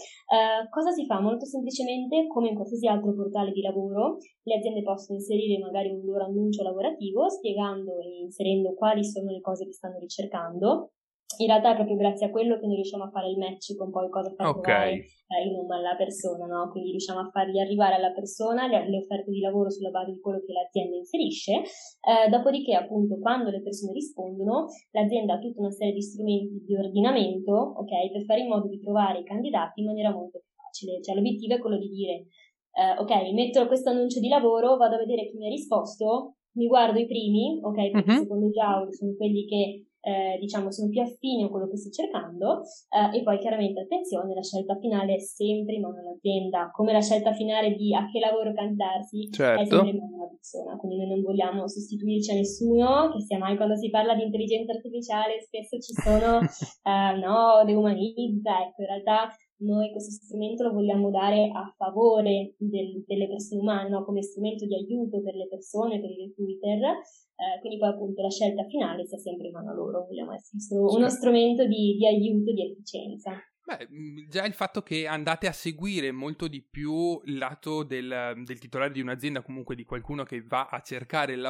cosa 0.70 0.90
si 0.92 1.06
fa? 1.06 1.22
Molto 1.22 1.46
semplicemente, 1.46 2.26
come 2.28 2.50
in 2.50 2.56
qualsiasi 2.56 2.88
altro 2.88 3.14
portale 3.14 3.52
di 3.52 3.62
lavoro, 3.62 4.18
le 4.44 4.56
aziende 4.56 4.82
possono 4.82 5.20
inserire 5.20 5.60
magari 5.60 5.90
un 5.90 6.02
loro 6.04 6.26
annuncio 6.26 6.64
lavorativo 6.64 7.30
spiegando 7.30 8.00
e 8.00 8.24
inserendo 8.24 8.74
quali 8.74 9.04
sono 9.04 9.30
le 9.30 9.40
cose 9.40 9.51
cose 9.52 9.66
che 9.66 9.74
stanno 9.74 10.00
ricercando. 10.00 10.92
In 11.38 11.48
realtà 11.48 11.72
è 11.72 11.76
proprio 11.76 11.96
grazie 11.96 12.28
a 12.28 12.30
quello 12.30 12.60
che 12.60 12.66
noi 12.66 12.76
riusciamo 12.76 13.06
a 13.06 13.10
fare 13.10 13.30
il 13.30 13.38
match 13.38 13.74
con 13.78 13.90
poi 13.90 14.10
cosa 14.10 14.34
far 14.36 14.48
okay. 14.48 15.00
trovare 15.00 15.48
in 15.48 15.56
nome 15.56 15.76
alla 15.78 15.96
persona, 15.96 16.46
no? 16.46 16.70
Quindi 16.70 16.92
riusciamo 16.92 17.22
a 17.22 17.30
fargli 17.32 17.58
arrivare 17.58 17.96
alla 17.96 18.12
persona 18.12 18.68
le, 18.68 18.90
le, 18.90 18.98
offerte 18.98 19.32
di 19.32 19.40
lavoro 19.40 19.70
sulla 19.70 19.92
base 19.92 20.12
di 20.12 20.20
quello 20.20 20.44
che 20.44 20.52
l'azienda 20.52 20.98
inserisce. 20.98 21.64
Eh, 22.04 22.28
dopodiché, 22.30 22.76
appunto, 22.76 23.18
quando 23.20 23.50
le 23.50 23.62
persone 23.62 23.94
rispondono, 23.94 24.68
l'azienda 24.92 25.36
ha 25.36 25.40
tutta 25.40 25.62
una 25.62 25.72
serie 25.72 25.94
di 25.94 26.02
strumenti 26.02 26.64
di 26.66 26.76
ordinamento, 26.76 27.54
ok, 27.80 28.12
per 28.12 28.24
fare 28.26 28.42
in 28.42 28.50
modo 28.50 28.68
di 28.68 28.80
trovare 28.80 29.20
i 29.20 29.24
candidati 29.24 29.80
in 29.80 29.88
maniera 29.88 30.12
molto 30.12 30.44
più 30.44 30.52
facile. 30.52 31.02
Cioè, 31.02 31.16
l'obiettivo 31.16 31.56
è 31.56 31.60
quello 31.60 31.78
di 31.78 31.88
dire, 31.88 32.28
eh, 32.76 33.00
ok, 33.00 33.32
metto 33.32 33.68
questo 33.68 33.90
annuncio 33.90 34.20
di 34.20 34.28
lavoro, 34.28 34.76
vado 34.76 34.96
a 34.96 35.00
vedere 35.00 35.28
chi 35.30 35.38
mi 35.38 35.48
ha 35.48 35.50
risposto, 35.50 36.36
mi 36.54 36.68
guardo 36.68 37.00
i 37.00 37.08
primi, 37.08 37.60
ok, 37.62 37.92
perché 37.92 38.12
uh-huh. 38.12 38.22
secondo 38.24 38.50
Giaul 38.50 38.94
sono 38.94 39.14
quelli 39.16 39.46
che 39.46 39.86
eh, 40.02 40.38
diciamo 40.40 40.72
sono 40.72 40.90
più 40.90 41.02
affini 41.02 41.44
a 41.44 41.50
quello 41.50 41.70
che 41.70 41.78
sto 41.78 41.92
cercando 41.92 42.62
eh, 42.90 43.18
e 43.20 43.24
poi 43.24 43.38
chiaramente 43.38 43.82
attenzione 43.82 44.34
la 44.34 44.42
scelta 44.42 44.76
finale 44.80 45.16
è 45.16 45.20
sempre 45.20 45.76
in 45.76 45.82
mano 45.82 46.00
all'azienda 46.00 46.72
come 46.74 46.92
la 46.92 47.02
scelta 47.02 47.34
finale 47.34 47.76
di 47.76 47.94
a 47.94 48.10
che 48.10 48.20
lavoro 48.20 48.52
candidarsi 48.52 49.30
certo. 49.30 49.62
è 49.62 49.66
sempre 49.66 49.90
in 49.92 49.98
mano 49.98 50.16
alla 50.16 50.32
persona 50.34 50.76
quindi 50.78 50.98
noi 50.98 51.08
non 51.08 51.22
vogliamo 51.22 51.68
sostituirci 51.68 52.32
a 52.32 52.36
nessuno 52.36 53.12
che 53.14 53.22
sia 53.22 53.38
mai 53.38 53.56
quando 53.56 53.76
si 53.76 53.90
parla 53.92 54.16
di 54.16 54.24
intelligenza 54.24 54.74
artificiale 54.74 55.40
spesso 55.42 55.78
ci 55.78 55.94
sono 55.94 56.40
eh, 56.82 57.20
no 57.22 57.62
deumanizza 57.64 58.58
ecco 58.58 58.82
in 58.82 58.88
realtà 58.88 59.30
noi 59.62 59.92
questo 59.92 60.12
strumento 60.12 60.64
lo 60.64 60.74
vogliamo 60.74 61.10
dare 61.10 61.52
a 61.54 61.74
favore 61.78 62.56
del, 62.58 63.04
delle 63.06 63.28
persone 63.28 63.62
umane, 63.62 63.90
no? 63.90 64.04
come 64.04 64.22
strumento 64.22 64.66
di 64.66 64.76
aiuto 64.76 65.22
per 65.22 65.36
le 65.36 65.48
persone, 65.48 66.00
per 66.00 66.10
i 66.10 66.28
recruiter, 66.28 66.80
eh, 66.82 67.60
quindi 67.60 67.78
poi 67.78 67.90
appunto 67.90 68.22
la 68.22 68.30
scelta 68.30 68.64
finale 68.66 69.06
sia 69.06 69.18
sempre 69.18 69.48
in 69.48 69.54
mano 69.54 69.72
a 69.72 69.74
loro, 69.74 70.06
vogliamo 70.06 70.34
essere 70.34 70.58
uno 70.80 70.92
certo. 70.92 71.16
strumento 71.16 71.66
di, 71.66 71.96
di 71.98 72.06
aiuto, 72.06 72.54
di 72.54 72.72
efficienza. 72.72 73.32
Beh, 73.64 73.88
mm, 73.92 74.30
già 74.30 74.46
il 74.46 74.54
fatto 74.54 74.82
che 74.82 75.06
andate 75.08 75.48
a 75.48 75.52
seguire 75.52 76.12
molto 76.12 76.48
di 76.48 76.62
più 76.62 77.22
il 77.26 77.38
lato 77.38 77.84
del, 77.84 78.34
del 78.44 78.60
titolare 78.60 78.92
di 78.92 79.02
un'azienda, 79.02 79.44
comunque 79.44 79.76
di 79.76 79.86
qualcuno 79.86 80.24
che 80.24 80.44
va 80.44 80.68
a 80.68 80.82
cercare 80.82 81.34
il 81.34 81.42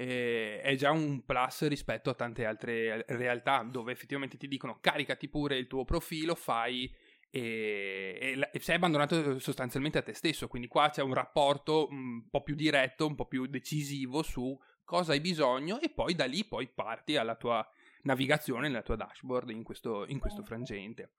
eh, 0.00 0.62
è 0.62 0.74
già 0.76 0.90
un 0.92 1.26
plus 1.26 1.68
rispetto 1.68 2.08
a 2.08 2.14
tante 2.14 2.46
altre 2.46 3.04
realtà 3.08 3.62
dove 3.62 3.92
effettivamente 3.92 4.38
ti 4.38 4.48
dicono 4.48 4.78
caricati 4.80 5.28
pure 5.28 5.58
il 5.58 5.66
tuo 5.66 5.84
profilo, 5.84 6.34
fai 6.34 6.90
e, 7.28 8.18
e, 8.18 8.50
e, 8.50 8.60
sei 8.60 8.76
abbandonato 8.76 9.38
sostanzialmente 9.38 9.98
a 9.98 10.02
te 10.02 10.14
stesso, 10.14 10.48
quindi 10.48 10.68
qua 10.68 10.88
c'è 10.88 11.02
un 11.02 11.12
rapporto 11.12 11.86
un 11.90 12.30
po' 12.30 12.42
più 12.42 12.54
diretto, 12.54 13.06
un 13.06 13.14
po' 13.14 13.26
più 13.26 13.44
decisivo 13.44 14.22
su 14.22 14.58
cosa 14.84 15.12
hai 15.12 15.20
bisogno 15.20 15.78
e 15.80 15.90
poi 15.90 16.14
da 16.14 16.24
lì 16.24 16.46
poi 16.46 16.66
parti 16.66 17.16
alla 17.16 17.36
tua 17.36 17.64
navigazione, 18.04 18.68
nella 18.68 18.82
tua 18.82 18.96
dashboard 18.96 19.50
in 19.50 19.62
questo, 19.62 20.06
in 20.06 20.18
questo 20.18 20.42
frangente. 20.42 21.12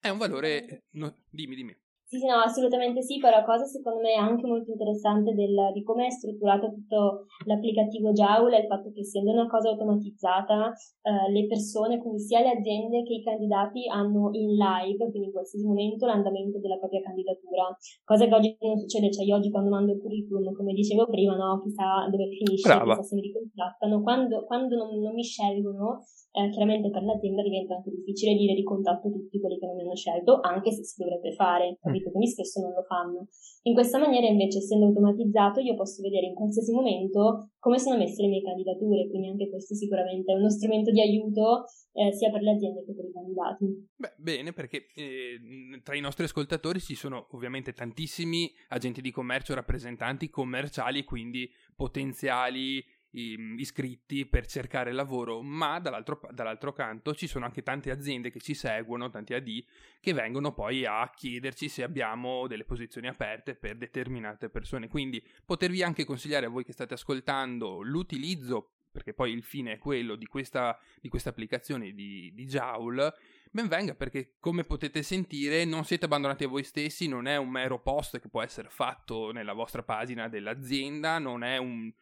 È 0.00 0.08
un 0.08 0.16
valore... 0.16 0.84
No, 0.92 1.18
dimmi, 1.28 1.54
dimmi. 1.54 1.76
Sì, 2.12 2.18
sì, 2.18 2.26
no, 2.26 2.44
assolutamente 2.44 3.00
sì, 3.00 3.16
però 3.16 3.38
la 3.38 3.42
cosa 3.42 3.64
secondo 3.64 4.00
me 4.00 4.12
anche 4.12 4.46
molto 4.46 4.70
interessante 4.70 5.32
del, 5.32 5.72
di 5.72 5.82
come 5.82 6.08
è 6.08 6.10
strutturato 6.10 6.68
tutto 6.68 7.24
l'applicativo 7.46 8.12
Joule 8.12 8.58
è 8.58 8.60
il 8.60 8.66
fatto 8.66 8.92
che 8.92 9.00
essendo 9.00 9.30
una 9.32 9.48
cosa 9.48 9.70
automatizzata, 9.70 10.74
eh, 11.00 11.32
le 11.32 11.46
persone, 11.46 11.96
quindi 12.02 12.20
sia 12.20 12.40
le 12.40 12.50
aziende 12.50 13.02
che 13.02 13.14
i 13.14 13.22
candidati 13.22 13.88
hanno 13.88 14.28
in 14.32 14.60
live, 14.60 15.08
quindi 15.08 15.28
in 15.28 15.32
qualsiasi 15.32 15.64
momento, 15.64 16.04
l'andamento 16.04 16.58
della 16.58 16.76
propria 16.76 17.00
candidatura, 17.00 17.74
cosa 18.04 18.26
che 18.26 18.34
oggi 18.34 18.56
non 18.60 18.76
succede, 18.76 19.10
cioè 19.10 19.24
io 19.24 19.36
oggi 19.36 19.50
quando 19.50 19.70
mando 19.70 19.92
il 19.92 20.00
curriculum, 20.02 20.52
come 20.52 20.74
dicevo 20.74 21.06
prima, 21.06 21.34
no, 21.34 21.60
chissà 21.64 22.06
dove 22.10 22.28
finisce, 22.28 22.68
Brava. 22.68 22.92
chissà 22.92 23.08
se 23.08 23.14
mi 23.14 23.22
ricontrattano, 23.22 24.02
quando, 24.02 24.44
quando 24.44 24.76
non, 24.76 25.00
non 25.00 25.14
mi 25.14 25.24
scelgono, 25.24 26.04
eh, 26.32 26.48
chiaramente 26.48 26.90
per 26.90 27.02
l'azienda 27.02 27.42
diventa 27.42 27.76
anche 27.76 27.90
difficile 27.90 28.34
dire 28.34 28.54
di 28.54 28.62
contatto 28.62 29.10
tutti 29.10 29.38
quelli 29.38 29.58
che 29.58 29.66
non 29.66 29.76
mi 29.76 29.82
hanno 29.82 29.94
scelto, 29.94 30.40
anche 30.40 30.72
se 30.72 30.82
si 30.82 31.02
dovrebbe 31.02 31.32
fare, 31.32 31.76
capito? 31.76 31.80
capito? 31.82 32.10
Quindi 32.10 32.28
spesso 32.28 32.60
non 32.60 32.72
lo 32.72 32.82
fanno. 32.82 33.28
In 33.64 33.74
questa 33.74 33.98
maniera 33.98 34.26
invece, 34.26 34.58
essendo 34.58 34.86
automatizzato, 34.86 35.60
io 35.60 35.74
posso 35.74 36.00
vedere 36.00 36.26
in 36.26 36.34
qualsiasi 36.34 36.72
momento 36.72 37.50
come 37.58 37.78
sono 37.78 37.98
messe 37.98 38.22
le 38.22 38.28
mie 38.28 38.42
candidature, 38.42 39.08
quindi 39.08 39.28
anche 39.28 39.50
questo 39.50 39.74
sicuramente 39.74 40.32
è 40.32 40.36
uno 40.36 40.48
strumento 40.48 40.90
di 40.90 41.00
aiuto 41.00 41.64
eh, 41.92 42.12
sia 42.12 42.30
per 42.30 42.40
le 42.40 42.52
aziende 42.52 42.82
che 42.84 42.94
per 42.94 43.04
i 43.04 43.12
candidati. 43.12 43.88
Beh, 43.94 44.14
bene, 44.16 44.52
perché 44.52 44.86
eh, 44.94 45.80
tra 45.82 45.94
i 45.94 46.00
nostri 46.00 46.24
ascoltatori 46.24 46.80
ci 46.80 46.94
sono 46.94 47.28
ovviamente 47.32 47.74
tantissimi 47.74 48.50
agenti 48.68 49.02
di 49.02 49.10
commercio, 49.10 49.54
rappresentanti 49.54 50.30
commerciali, 50.30 51.04
quindi 51.04 51.48
potenziali 51.76 52.82
iscritti 53.12 54.26
per 54.26 54.46
cercare 54.46 54.92
lavoro, 54.92 55.42
ma 55.42 55.78
dall'altro, 55.78 56.20
dall'altro, 56.30 56.72
canto 56.72 57.14
ci 57.14 57.26
sono 57.26 57.44
anche 57.44 57.62
tante 57.62 57.90
aziende 57.90 58.30
che 58.30 58.40
ci 58.40 58.54
seguono, 58.54 59.10
tanti 59.10 59.34
AD, 59.34 59.64
che 60.00 60.12
vengono 60.14 60.52
poi 60.52 60.86
a 60.86 61.10
chiederci 61.14 61.68
se 61.68 61.82
abbiamo 61.82 62.46
delle 62.46 62.64
posizioni 62.64 63.08
aperte 63.08 63.54
per 63.54 63.76
determinate 63.76 64.48
persone. 64.48 64.88
Quindi 64.88 65.22
potervi 65.44 65.82
anche 65.82 66.04
consigliare 66.04 66.46
a 66.46 66.48
voi 66.48 66.64
che 66.64 66.72
state 66.72 66.94
ascoltando 66.94 67.82
l'utilizzo, 67.82 68.70
perché 68.90 69.12
poi 69.12 69.32
il 69.32 69.42
fine 69.42 69.72
è 69.72 69.78
quello 69.78 70.16
di 70.16 70.26
questa, 70.26 70.78
di 71.00 71.08
questa 71.08 71.30
applicazione 71.30 71.92
di, 71.92 72.30
di 72.34 72.46
Joule, 72.46 73.12
ben 73.50 73.68
venga 73.68 73.94
perché 73.94 74.34
come 74.38 74.64
potete 74.64 75.02
sentire 75.02 75.64
non 75.64 75.84
siete 75.84 76.06
abbandonati 76.06 76.44
a 76.44 76.48
voi 76.48 76.62
stessi, 76.62 77.08
non 77.08 77.26
è 77.26 77.36
un 77.36 77.50
mero 77.50 77.80
post 77.80 78.18
che 78.20 78.28
può 78.28 78.42
essere 78.42 78.68
fatto 78.70 79.32
nella 79.32 79.52
vostra 79.52 79.82
pagina 79.82 80.28
dell'azienda, 80.28 81.18
non 81.18 81.42
è 81.42 81.56
un 81.58 81.92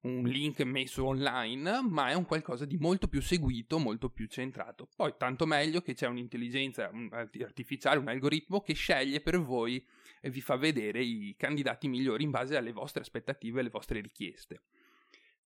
un 0.00 0.22
link 0.28 0.60
messo 0.62 1.04
online, 1.04 1.80
ma 1.82 2.10
è 2.10 2.14
un 2.14 2.24
qualcosa 2.24 2.64
di 2.64 2.76
molto 2.78 3.08
più 3.08 3.20
seguito, 3.20 3.78
molto 3.78 4.10
più 4.10 4.26
centrato. 4.26 4.88
Poi 4.94 5.14
tanto 5.18 5.46
meglio 5.46 5.80
che 5.80 5.94
c'è 5.94 6.06
un'intelligenza 6.06 6.90
artificiale, 7.10 7.98
un 7.98 8.08
algoritmo 8.08 8.60
che 8.60 8.74
sceglie 8.74 9.20
per 9.20 9.40
voi 9.40 9.84
e 10.20 10.30
vi 10.30 10.40
fa 10.40 10.56
vedere 10.56 11.02
i 11.02 11.34
candidati 11.36 11.88
migliori 11.88 12.24
in 12.24 12.30
base 12.30 12.56
alle 12.56 12.72
vostre 12.72 13.00
aspettative 13.00 13.58
e 13.58 13.60
alle 13.60 13.70
vostre 13.70 14.00
richieste. 14.00 14.62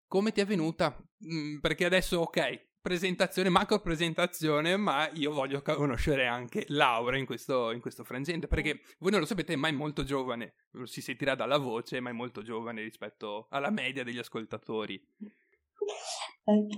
Come 0.06 0.32
ti 0.32 0.40
è 0.40 0.44
venuta? 0.44 0.96
Mm, 1.26 1.58
perché 1.58 1.84
adesso, 1.84 2.18
ok, 2.18 2.71
presentazione, 2.82 3.48
macro 3.48 3.80
presentazione, 3.80 4.76
ma 4.76 5.08
io 5.14 5.32
voglio 5.32 5.62
conoscere 5.62 6.26
anche 6.26 6.64
Laura 6.68 7.16
in 7.16 7.24
questo, 7.24 7.70
in 7.70 7.80
questo 7.80 8.02
frangente, 8.02 8.48
perché 8.48 8.80
voi 8.98 9.12
non 9.12 9.20
lo 9.20 9.26
sapete, 9.26 9.54
ma 9.56 9.68
è 9.68 9.72
molto 9.72 10.02
giovane, 10.02 10.54
si 10.84 11.00
sentirà 11.00 11.36
dalla 11.36 11.58
voce, 11.58 12.00
ma 12.00 12.10
è 12.10 12.12
molto 12.12 12.42
giovane 12.42 12.82
rispetto 12.82 13.46
alla 13.50 13.70
media 13.70 14.04
degli 14.04 14.18
ascoltatori. 14.18 15.00
Ok, 16.44 16.74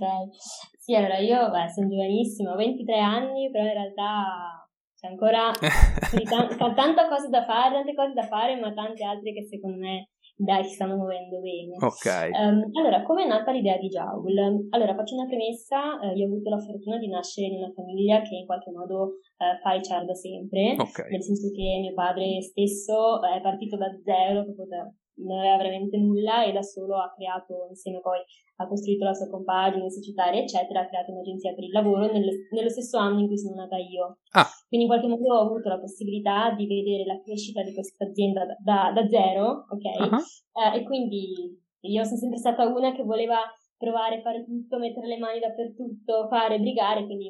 sì, 0.77 0.93
allora 0.93 1.17
io 1.17 1.49
beh, 1.49 1.71
sono 1.73 1.89
giovanissima, 1.89 2.53
ho 2.53 2.55
23 2.55 2.99
anni, 2.99 3.49
però 3.49 3.63
in 3.63 3.73
realtà 3.73 4.69
c'è 4.95 5.07
ancora 5.07 5.49
t- 5.57 6.73
tanta 6.75 7.07
cosa 7.07 7.27
da 7.29 7.43
fare, 7.45 7.73
tante 7.73 7.95
cose 7.95 8.13
da 8.13 8.27
fare, 8.27 8.59
ma 8.59 8.71
tante 8.73 9.03
altre 9.03 9.33
che 9.33 9.43
secondo 9.47 9.77
me 9.77 10.09
dai, 10.35 10.63
si 10.65 10.75
stanno 10.75 10.97
muovendo 10.97 11.39
bene. 11.39 11.75
Ok. 11.79 12.29
Um, 12.35 12.69
allora, 12.77 13.03
come 13.03 13.23
è 13.23 13.27
nata 13.27 13.51
l'idea 13.51 13.77
di 13.77 13.87
Joule? 13.87 14.67
Allora, 14.69 14.93
faccio 14.93 15.15
una 15.15 15.27
premessa, 15.27 15.99
eh, 16.01 16.13
io 16.13 16.25
ho 16.25 16.27
avuto 16.27 16.49
la 16.49 16.59
fortuna 16.59 16.97
di 16.97 17.07
nascere 17.07 17.47
in 17.47 17.57
una 17.63 17.71
famiglia 17.73 18.21
che 18.21 18.35
in 18.35 18.45
qualche 18.45 18.71
modo 18.71 19.19
eh, 19.37 19.59
fa 19.61 19.73
HR 19.73 20.05
da 20.05 20.13
sempre, 20.13 20.75
okay. 20.77 21.09
nel 21.09 21.23
senso 21.23 21.49
che 21.51 21.79
mio 21.79 21.93
padre 21.93 22.41
stesso 22.41 23.23
è 23.23 23.39
partito 23.41 23.77
da 23.77 23.87
zero, 24.03 24.43
proprio 24.43 24.67
da 24.67 24.93
non 25.17 25.39
aveva 25.39 25.57
veramente 25.57 25.97
nulla 25.97 26.43
e 26.43 26.51
da 26.51 26.61
solo 26.61 26.97
ha 26.97 27.13
creato, 27.15 27.67
insieme 27.69 28.01
poi 28.01 28.19
ha 28.57 28.67
costruito 28.67 29.03
la 29.03 29.13
sua 29.13 29.29
compagine 29.29 29.89
societaria, 29.89 30.41
eccetera, 30.41 30.81
ha 30.81 30.87
creato 30.87 31.11
un'agenzia 31.11 31.53
per 31.53 31.63
il 31.63 31.71
lavoro 31.71 32.11
nel, 32.11 32.25
nello 32.51 32.69
stesso 32.69 32.97
anno 32.97 33.19
in 33.19 33.27
cui 33.27 33.37
sono 33.37 33.55
nata 33.55 33.77
io. 33.77 34.19
Ah. 34.31 34.47
Quindi 34.67 34.87
in 34.87 34.91
qualche 34.91 35.07
modo 35.07 35.33
ho 35.33 35.45
avuto 35.45 35.69
la 35.69 35.79
possibilità 35.79 36.51
di 36.51 36.65
vedere 36.67 37.05
la 37.05 37.19
crescita 37.21 37.61
di 37.63 37.73
questa 37.73 38.05
azienda 38.05 38.45
da, 38.45 38.55
da, 38.59 38.91
da 38.93 39.07
zero, 39.07 39.65
ok? 39.69 40.11
Uh-huh. 40.11 40.21
Eh, 40.61 40.79
e 40.79 40.83
quindi 40.83 41.63
io 41.81 42.03
sono 42.03 42.17
sempre 42.17 42.39
stata 42.39 42.65
una 42.65 42.93
che 42.93 43.03
voleva 43.03 43.39
provare, 43.77 44.21
fare 44.21 44.43
tutto, 44.43 44.77
mettere 44.77 45.07
le 45.07 45.17
mani 45.17 45.39
dappertutto, 45.39 46.27
fare, 46.29 46.59
brigare, 46.59 47.05
quindi 47.05 47.29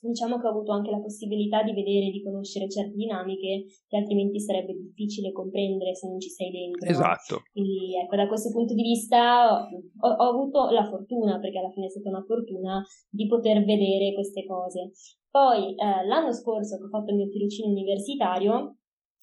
diciamo 0.00 0.40
che 0.40 0.46
ho 0.46 0.50
avuto 0.50 0.72
anche 0.72 0.90
la 0.90 1.00
possibilità 1.00 1.62
di 1.62 1.72
vedere 1.72 2.06
e 2.06 2.10
di 2.10 2.22
conoscere 2.22 2.68
certe 2.68 2.96
dinamiche 2.96 3.66
che 3.86 3.96
altrimenti 3.96 4.40
sarebbe 4.40 4.72
difficile 4.72 5.32
comprendere 5.32 5.94
se 5.94 6.08
non 6.08 6.18
ci 6.18 6.30
sei 6.30 6.50
dentro. 6.50 6.88
Esatto. 6.88 7.42
Quindi 7.52 7.96
ecco, 7.96 8.16
da 8.16 8.26
questo 8.26 8.50
punto 8.50 8.74
di 8.74 8.82
vista 8.82 9.62
ho, 9.62 10.08
ho 10.08 10.28
avuto 10.28 10.70
la 10.70 10.84
fortuna, 10.84 11.38
perché 11.38 11.58
alla 11.58 11.70
fine 11.70 11.86
è 11.86 11.90
stata 11.90 12.08
una 12.08 12.24
fortuna, 12.24 12.82
di 13.08 13.26
poter 13.26 13.64
vedere 13.64 14.14
queste 14.14 14.44
cose. 14.44 14.92
Poi 15.30 15.74
eh, 15.74 16.06
l'anno 16.06 16.32
scorso 16.32 16.76
che 16.76 16.84
ho 16.84 16.88
fatto 16.88 17.10
il 17.10 17.16
mio 17.16 17.28
tirocinio 17.28 17.70
universitario, 17.70 18.79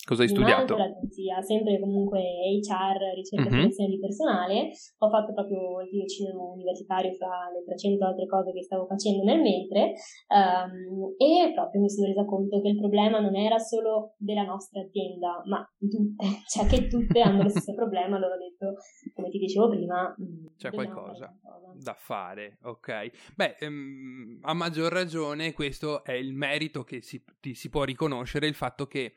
Cosa 0.07 0.23
hai 0.23 0.29
studiato? 0.29 0.77
l'agenzia, 0.77 1.41
sempre 1.41 1.77
comunque 1.81 2.21
HR, 2.63 3.11
ricerca 3.13 3.49
e 3.49 3.67
uh-huh. 3.67 3.89
di 3.89 3.99
personale. 3.99 4.71
Ho 4.99 5.09
fatto 5.09 5.33
proprio 5.33 5.81
il 5.81 5.89
tirocinio 5.89 6.53
universitario 6.53 7.11
fra 7.11 7.51
le 7.51 7.61
300 7.65 8.05
altre 8.05 8.25
cose 8.25 8.53
che 8.53 8.63
stavo 8.63 8.85
facendo 8.87 9.25
nel 9.25 9.41
mentre 9.41 9.99
um, 10.31 11.11
e 11.17 11.51
proprio 11.53 11.81
mi 11.81 11.89
sono 11.89 12.07
resa 12.07 12.23
conto 12.23 12.61
che 12.61 12.69
il 12.69 12.77
problema 12.77 13.19
non 13.19 13.35
era 13.35 13.57
solo 13.57 14.15
della 14.15 14.43
nostra 14.43 14.79
azienda, 14.79 15.43
ma 15.43 15.59
di 15.77 15.89
tutte, 15.89 16.23
cioè 16.47 16.65
che 16.67 16.87
tutte 16.87 17.19
hanno 17.19 17.43
lo 17.43 17.49
stesso 17.49 17.75
problema. 17.75 18.15
Allora 18.15 18.35
ho 18.35 18.39
detto, 18.39 18.79
come 19.13 19.27
ti 19.27 19.39
dicevo 19.39 19.67
prima, 19.67 20.15
mm, 20.15 20.55
c'è 20.55 20.71
qualcosa 20.71 21.37
da 21.75 21.95
fare, 21.97 22.59
ok? 22.63 23.33
Beh, 23.35 23.57
um, 23.67 24.39
a 24.43 24.53
maggior 24.53 24.89
ragione 24.89 25.51
questo 25.51 26.05
è 26.05 26.13
il 26.13 26.33
merito 26.33 26.85
che 26.85 27.01
si, 27.01 27.21
ti, 27.41 27.53
si 27.55 27.67
può 27.67 27.83
riconoscere, 27.83 28.47
il 28.47 28.55
fatto 28.55 28.87
che 28.87 29.15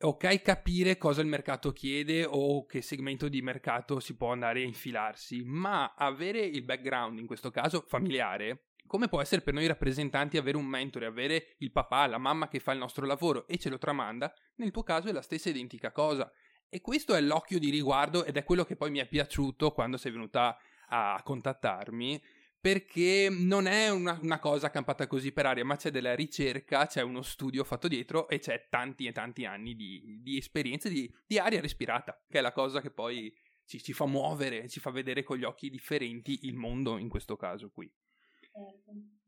ok 0.00 0.42
capire 0.42 0.96
cosa 0.96 1.20
il 1.22 1.26
mercato 1.26 1.72
chiede 1.72 2.24
o 2.24 2.66
che 2.66 2.82
segmento 2.82 3.28
di 3.28 3.42
mercato 3.42 3.98
si 3.98 4.16
può 4.16 4.30
andare 4.32 4.60
a 4.60 4.66
infilarsi, 4.66 5.42
ma 5.44 5.94
avere 5.96 6.40
il 6.40 6.62
background, 6.62 7.18
in 7.18 7.26
questo 7.26 7.50
caso 7.50 7.84
familiare, 7.86 8.68
come 8.86 9.08
può 9.08 9.20
essere 9.20 9.42
per 9.42 9.54
noi 9.54 9.66
rappresentanti 9.66 10.36
avere 10.36 10.56
un 10.56 10.66
mentore, 10.66 11.06
avere 11.06 11.54
il 11.58 11.72
papà, 11.72 12.06
la 12.06 12.18
mamma 12.18 12.48
che 12.48 12.60
fa 12.60 12.72
il 12.72 12.78
nostro 12.78 13.06
lavoro 13.06 13.46
e 13.46 13.58
ce 13.58 13.68
lo 13.68 13.78
tramanda, 13.78 14.32
nel 14.56 14.70
tuo 14.70 14.82
caso 14.82 15.08
è 15.08 15.12
la 15.12 15.22
stessa 15.22 15.50
identica 15.50 15.92
cosa. 15.92 16.30
E 16.70 16.80
questo 16.80 17.14
è 17.14 17.20
l'occhio 17.20 17.58
di 17.58 17.70
riguardo 17.70 18.24
ed 18.24 18.36
è 18.36 18.44
quello 18.44 18.64
che 18.64 18.76
poi 18.76 18.90
mi 18.90 18.98
è 18.98 19.06
piaciuto 19.06 19.72
quando 19.72 19.96
sei 19.96 20.12
venuta 20.12 20.56
a 20.88 21.20
contattarmi 21.22 22.22
perché 22.68 23.28
non 23.30 23.64
è 23.64 23.88
una, 23.88 24.18
una, 24.20 24.38
cosa 24.38 24.68
campata 24.68 25.06
così 25.06 25.32
per 25.32 25.46
aria, 25.46 25.64
ma 25.64 25.76
c'è 25.76 25.90
della 25.90 26.14
ricerca, 26.14 26.84
c'è 26.84 27.00
uno 27.00 27.22
studio 27.22 27.64
fatto 27.64 27.88
dietro 27.88 28.28
e 28.28 28.40
c'è 28.40 28.66
tanti 28.68 29.06
e 29.06 29.12
tanti 29.12 29.46
anni 29.46 29.74
di, 29.74 30.18
di 30.20 30.36
esperienze 30.36 30.90
di, 30.90 31.10
di, 31.26 31.38
aria 31.38 31.62
respirata, 31.62 32.22
che 32.28 32.40
è 32.40 32.42
la 32.42 32.52
cosa 32.52 32.82
che 32.82 32.90
poi 32.90 33.34
ci, 33.64 33.82
ci, 33.82 33.94
fa 33.94 34.04
muovere, 34.04 34.68
ci 34.68 34.80
fa 34.80 34.90
vedere 34.90 35.22
con 35.22 35.38
gli 35.38 35.44
occhi 35.44 35.70
differenti 35.70 36.40
il 36.42 36.56
mondo 36.56 36.98
in 36.98 37.08
questo 37.08 37.36
caso 37.36 37.70
qui. 37.70 37.90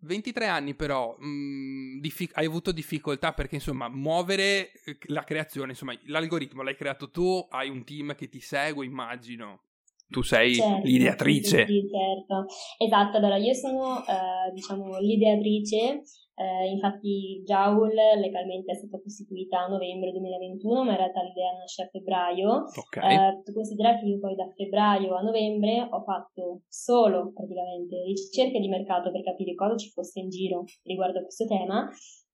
23 0.00 0.44
certo. 0.44 0.58
anni 0.58 0.74
però 0.74 1.16
mh, 1.18 1.26
mm, 1.26 2.00
diffic- 2.00 2.36
hai 2.36 2.44
avuto 2.44 2.72
difficoltà 2.72 3.32
perché 3.32 3.54
insomma 3.54 3.88
muovere 3.88 4.70
eh, 4.84 4.98
la 5.06 5.24
creazione, 5.24 5.70
insomma 5.70 5.98
l'algoritmo 6.04 6.60
l'hai 6.60 6.76
creato 6.76 7.10
tu, 7.10 7.46
hai 7.48 7.70
un 7.70 7.84
team 7.84 8.14
che 8.14 8.28
ti 8.28 8.40
segue 8.40 8.84
immagino 8.84 9.62
tu 10.10 10.22
sei 10.22 10.54
certo, 10.54 10.86
l'ideatrice. 10.86 11.66
Sì, 11.66 11.88
certo. 11.88 12.46
Esatto, 12.78 13.16
allora 13.16 13.36
io 13.36 13.54
sono 13.54 13.98
eh, 14.00 14.52
diciamo 14.52 14.98
l'ideatrice, 14.98 16.02
eh, 16.34 16.68
infatti 16.68 17.42
Joule 17.44 18.16
legalmente 18.18 18.72
è 18.72 18.74
stata 18.74 19.00
costituita 19.00 19.60
a 19.60 19.68
novembre 19.68 20.10
2021, 20.10 20.84
ma 20.84 20.90
in 20.90 20.96
realtà 20.96 21.22
l'idea 21.22 21.52
nasce 21.56 21.82
a 21.82 21.88
febbraio. 21.88 22.64
Okay. 22.74 23.14
Eh, 23.14 23.42
tu 23.44 23.52
considera 23.52 23.98
che 23.98 24.06
io 24.06 24.18
poi 24.18 24.34
da 24.34 24.50
febbraio 24.56 25.14
a 25.14 25.22
novembre 25.22 25.86
ho 25.88 26.02
fatto 26.02 26.62
solo 26.66 27.32
praticamente 27.32 28.02
ricerche 28.04 28.58
di 28.58 28.68
mercato 28.68 29.12
per 29.12 29.22
capire 29.22 29.54
cosa 29.54 29.76
ci 29.76 29.90
fosse 29.90 30.20
in 30.20 30.28
giro 30.28 30.64
riguardo 30.82 31.18
a 31.18 31.22
questo 31.22 31.46
tema 31.46 31.88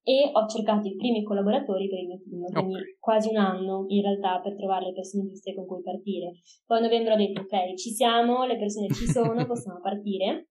e 0.07 0.31
ho 0.31 0.47
cercato 0.47 0.87
i 0.87 0.95
primi 0.95 1.21
collaboratori 1.21 1.89
per 1.89 1.99
il 1.99 2.07
mio 2.07 2.21
team, 2.23 2.39
quindi 2.47 2.79
okay. 2.79 2.95
quasi 2.97 3.27
un 3.27 3.35
anno 3.35 3.83
in 3.87 4.01
realtà 4.01 4.39
per 4.39 4.55
trovare 4.55 4.85
le 4.85 4.93
persone 4.93 5.27
giuste 5.27 5.53
con 5.53 5.65
cui 5.65 5.81
partire. 5.83 6.31
Poi 6.65 6.77
a 6.77 6.81
novembre 6.81 7.11
ho 7.11 7.17
detto 7.17 7.41
ok, 7.41 7.75
ci 7.75 7.89
siamo, 7.89 8.45
le 8.45 8.57
persone 8.57 8.87
ci 8.87 9.05
sono, 9.05 9.35
possiamo 9.45 9.81
partire. 9.81 10.47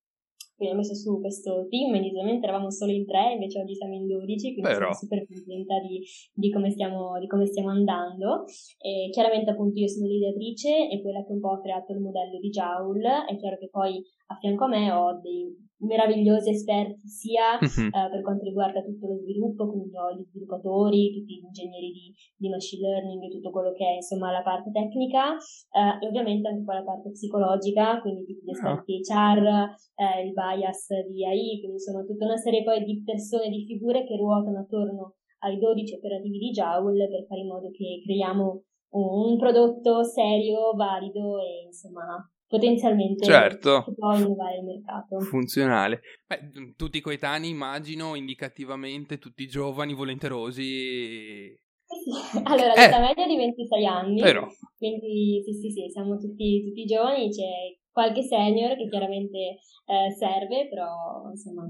quindi 0.56 0.74
ho 0.74 0.76
messo 0.76 0.94
su 0.94 1.18
questo 1.20 1.64
team, 1.70 1.94
inizialmente 1.94 2.44
eravamo 2.44 2.70
solo 2.70 2.92
in 2.92 3.06
tre, 3.06 3.32
invece 3.32 3.60
oggi 3.60 3.74
siamo 3.74 3.94
in 3.94 4.06
12, 4.06 4.52
quindi 4.52 4.60
Però. 4.60 4.92
sono 4.92 5.08
super 5.08 5.24
contenta 5.24 5.80
di, 5.80 6.04
di, 6.34 6.50
come 6.50 6.70
stiamo, 6.70 7.18
di, 7.18 7.26
come 7.26 7.46
stiamo, 7.46 7.70
andando. 7.70 8.44
E 8.76 9.08
chiaramente 9.10 9.48
appunto 9.52 9.80
io 9.80 9.88
sono 9.88 10.06
l'ideatrice 10.06 10.90
e 10.90 11.00
quella 11.00 11.24
che 11.24 11.32
un 11.32 11.40
po' 11.40 11.52
ha 11.52 11.60
creato 11.62 11.92
il 11.92 12.00
modello 12.00 12.38
di 12.38 12.50
Joule, 12.50 13.24
è 13.24 13.34
chiaro 13.38 13.56
che 13.56 13.70
poi 13.70 14.04
a 14.26 14.36
fianco 14.36 14.64
a 14.64 14.68
me 14.68 14.92
ho 14.92 15.18
dei 15.18 15.65
meravigliosi 15.78 16.50
esperti 16.50 17.06
sia 17.08 17.58
uh-huh. 17.60 17.86
uh, 17.88 18.08
per 18.10 18.22
quanto 18.22 18.44
riguarda 18.44 18.80
tutto 18.80 19.08
lo 19.08 19.16
sviluppo, 19.18 19.68
quindi 19.68 19.96
ho 19.96 20.14
gli 20.14 20.24
sviluppatori, 20.24 21.12
tutti 21.12 21.34
gli 21.36 21.44
ingegneri 21.44 21.90
di, 21.92 22.14
di 22.36 22.48
machine 22.48 22.88
learning 22.88 23.22
e 23.24 23.28
tutto 23.28 23.50
quello 23.50 23.72
che 23.72 23.84
è 23.84 23.94
insomma 23.96 24.32
la 24.32 24.42
parte 24.42 24.70
tecnica 24.70 25.36
uh, 25.36 26.02
e 26.02 26.06
ovviamente 26.06 26.48
anche 26.48 26.64
poi 26.64 26.76
la 26.76 26.84
parte 26.84 27.10
psicologica, 27.10 28.00
quindi 28.00 28.24
tutti 28.24 28.44
gli 28.44 28.50
ah. 28.50 28.56
esperti 28.56 28.92
uh-huh. 28.92 29.04
HR, 29.04 29.44
uh, 29.44 30.24
il 30.24 30.32
bias 30.32 30.86
di 31.10 31.26
AI, 31.26 31.60
quindi 31.60 31.76
insomma 31.76 32.04
tutta 32.04 32.24
una 32.24 32.36
serie 32.40 32.62
poi 32.62 32.84
di 32.84 33.02
persone, 33.04 33.50
di 33.50 33.64
figure 33.66 34.04
che 34.04 34.16
ruotano 34.16 34.60
attorno 34.60 35.16
ai 35.40 35.58
12 35.58 35.94
operativi 35.94 36.38
di 36.38 36.50
Joule 36.50 37.08
per 37.08 37.26
fare 37.26 37.40
in 37.40 37.48
modo 37.48 37.70
che 37.70 38.00
creiamo 38.02 38.62
un 38.96 39.36
prodotto 39.36 40.02
serio, 40.02 40.72
valido 40.74 41.38
e 41.38 41.66
insomma 41.66 42.16
potenzialmente 42.48 43.24
certo. 43.24 43.84
si 43.86 43.94
può 43.94 44.14
innovare 44.14 44.58
il 44.58 44.64
mercato. 44.64 45.20
Funzionale. 45.20 46.00
Beh, 46.26 46.74
tutti 46.76 47.00
coetanei, 47.00 47.50
immagino, 47.50 48.14
indicativamente, 48.14 49.18
tutti 49.18 49.46
giovani, 49.46 49.94
volenterosi. 49.94 51.54
Sì, 51.86 52.10
allora, 52.44 52.72
eh. 52.74 52.80
l'età 52.80 53.00
media 53.00 53.26
di 53.26 53.36
26 53.36 53.86
anni, 53.86 54.20
Però. 54.20 54.46
quindi 54.76 55.42
sì, 55.44 55.52
sì, 55.52 55.70
sì, 55.70 55.88
siamo 55.88 56.18
tutti, 56.18 56.64
tutti 56.64 56.84
giovani, 56.84 57.28
c'è 57.30 57.76
qualche 57.92 58.22
senior 58.22 58.76
che 58.76 58.88
chiaramente 58.88 59.38
eh, 59.86 60.10
serve, 60.12 60.68
però 60.68 61.30
insomma 61.30 61.64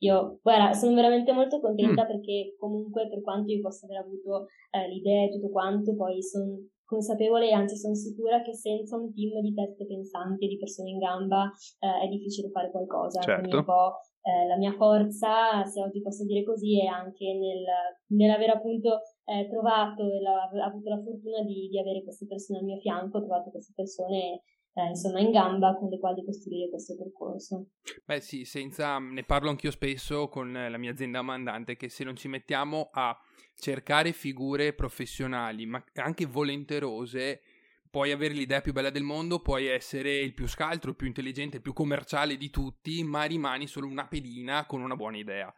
io 0.00 0.38
guarda, 0.42 0.72
sono 0.72 0.94
veramente 0.94 1.32
molto 1.32 1.60
contenta 1.60 2.04
mm. 2.04 2.06
perché 2.06 2.54
comunque 2.58 3.08
per 3.08 3.20
quanto 3.20 3.52
io 3.52 3.60
possa 3.60 3.86
aver 3.86 3.98
avuto 3.98 4.46
eh, 4.70 4.88
l'idea 4.88 5.24
e 5.24 5.30
tutto 5.30 5.50
quanto, 5.50 5.94
poi 5.94 6.22
sono 6.22 6.56
consapevole 6.88 7.50
e 7.50 7.52
anzi 7.52 7.76
sono 7.76 7.94
sicura 7.94 8.40
che 8.40 8.54
senza 8.54 8.96
un 8.96 9.12
team 9.12 9.40
di 9.42 9.52
teste 9.52 9.84
pensanti 9.84 10.46
e 10.46 10.48
di 10.48 10.56
persone 10.56 10.88
in 10.88 10.98
gamba 10.98 11.52
eh, 11.80 12.06
è 12.06 12.08
difficile 12.08 12.48
fare 12.48 12.70
qualcosa. 12.70 13.20
Certo. 13.20 13.40
Quindi 13.40 13.56
un 13.56 13.64
po' 13.64 14.00
eh, 14.22 14.46
la 14.48 14.56
mia 14.56 14.72
forza, 14.72 15.64
se 15.64 15.82
oggi 15.82 16.00
posso 16.00 16.24
dire 16.24 16.42
così, 16.44 16.80
è 16.80 16.86
anche 16.86 17.26
nel, 17.26 17.64
nell'aver 18.16 18.56
appunto 18.56 19.00
eh, 19.24 19.46
trovato 19.50 20.10
e 20.10 20.22
la, 20.22 20.48
avuto 20.64 20.88
la 20.88 21.02
fortuna 21.02 21.42
di, 21.42 21.68
di, 21.68 21.78
avere 21.78 22.02
queste 22.02 22.26
persone 22.26 22.60
al 22.60 22.64
mio 22.64 22.78
fianco, 22.78 23.18
ho 23.18 23.20
trovato 23.20 23.50
queste 23.50 23.74
persone 23.76 24.40
eh, 24.78 24.88
insomma 24.90 25.18
in 25.18 25.32
gamba 25.32 25.74
con 25.74 25.88
le 25.88 25.98
quali 25.98 26.24
costruire 26.24 26.70
questo 26.70 26.96
percorso. 26.96 27.66
Beh 28.04 28.20
sì, 28.20 28.44
senza, 28.44 28.98
ne 28.98 29.24
parlo 29.24 29.50
anch'io 29.50 29.72
spesso 29.72 30.28
con 30.28 30.52
la 30.52 30.78
mia 30.78 30.92
azienda 30.92 31.20
mandante 31.20 31.76
che 31.76 31.88
se 31.88 32.04
non 32.04 32.14
ci 32.14 32.28
mettiamo 32.28 32.90
a 32.92 33.18
cercare 33.56 34.12
figure 34.12 34.72
professionali, 34.72 35.66
ma 35.66 35.82
anche 35.94 36.26
volenterose, 36.26 37.40
puoi 37.90 38.12
avere 38.12 38.34
l'idea 38.34 38.60
più 38.60 38.72
bella 38.72 38.90
del 38.90 39.02
mondo, 39.02 39.40
puoi 39.40 39.66
essere 39.66 40.18
il 40.18 40.32
più 40.32 40.46
scaltro, 40.46 40.90
il 40.90 40.96
più 40.96 41.06
intelligente, 41.06 41.56
il 41.56 41.62
più 41.62 41.72
commerciale 41.72 42.36
di 42.36 42.50
tutti, 42.50 43.02
ma 43.02 43.24
rimani 43.24 43.66
solo 43.66 43.88
una 43.88 44.06
pedina 44.06 44.64
con 44.66 44.80
una 44.80 44.94
buona 44.94 45.16
idea. 45.16 45.52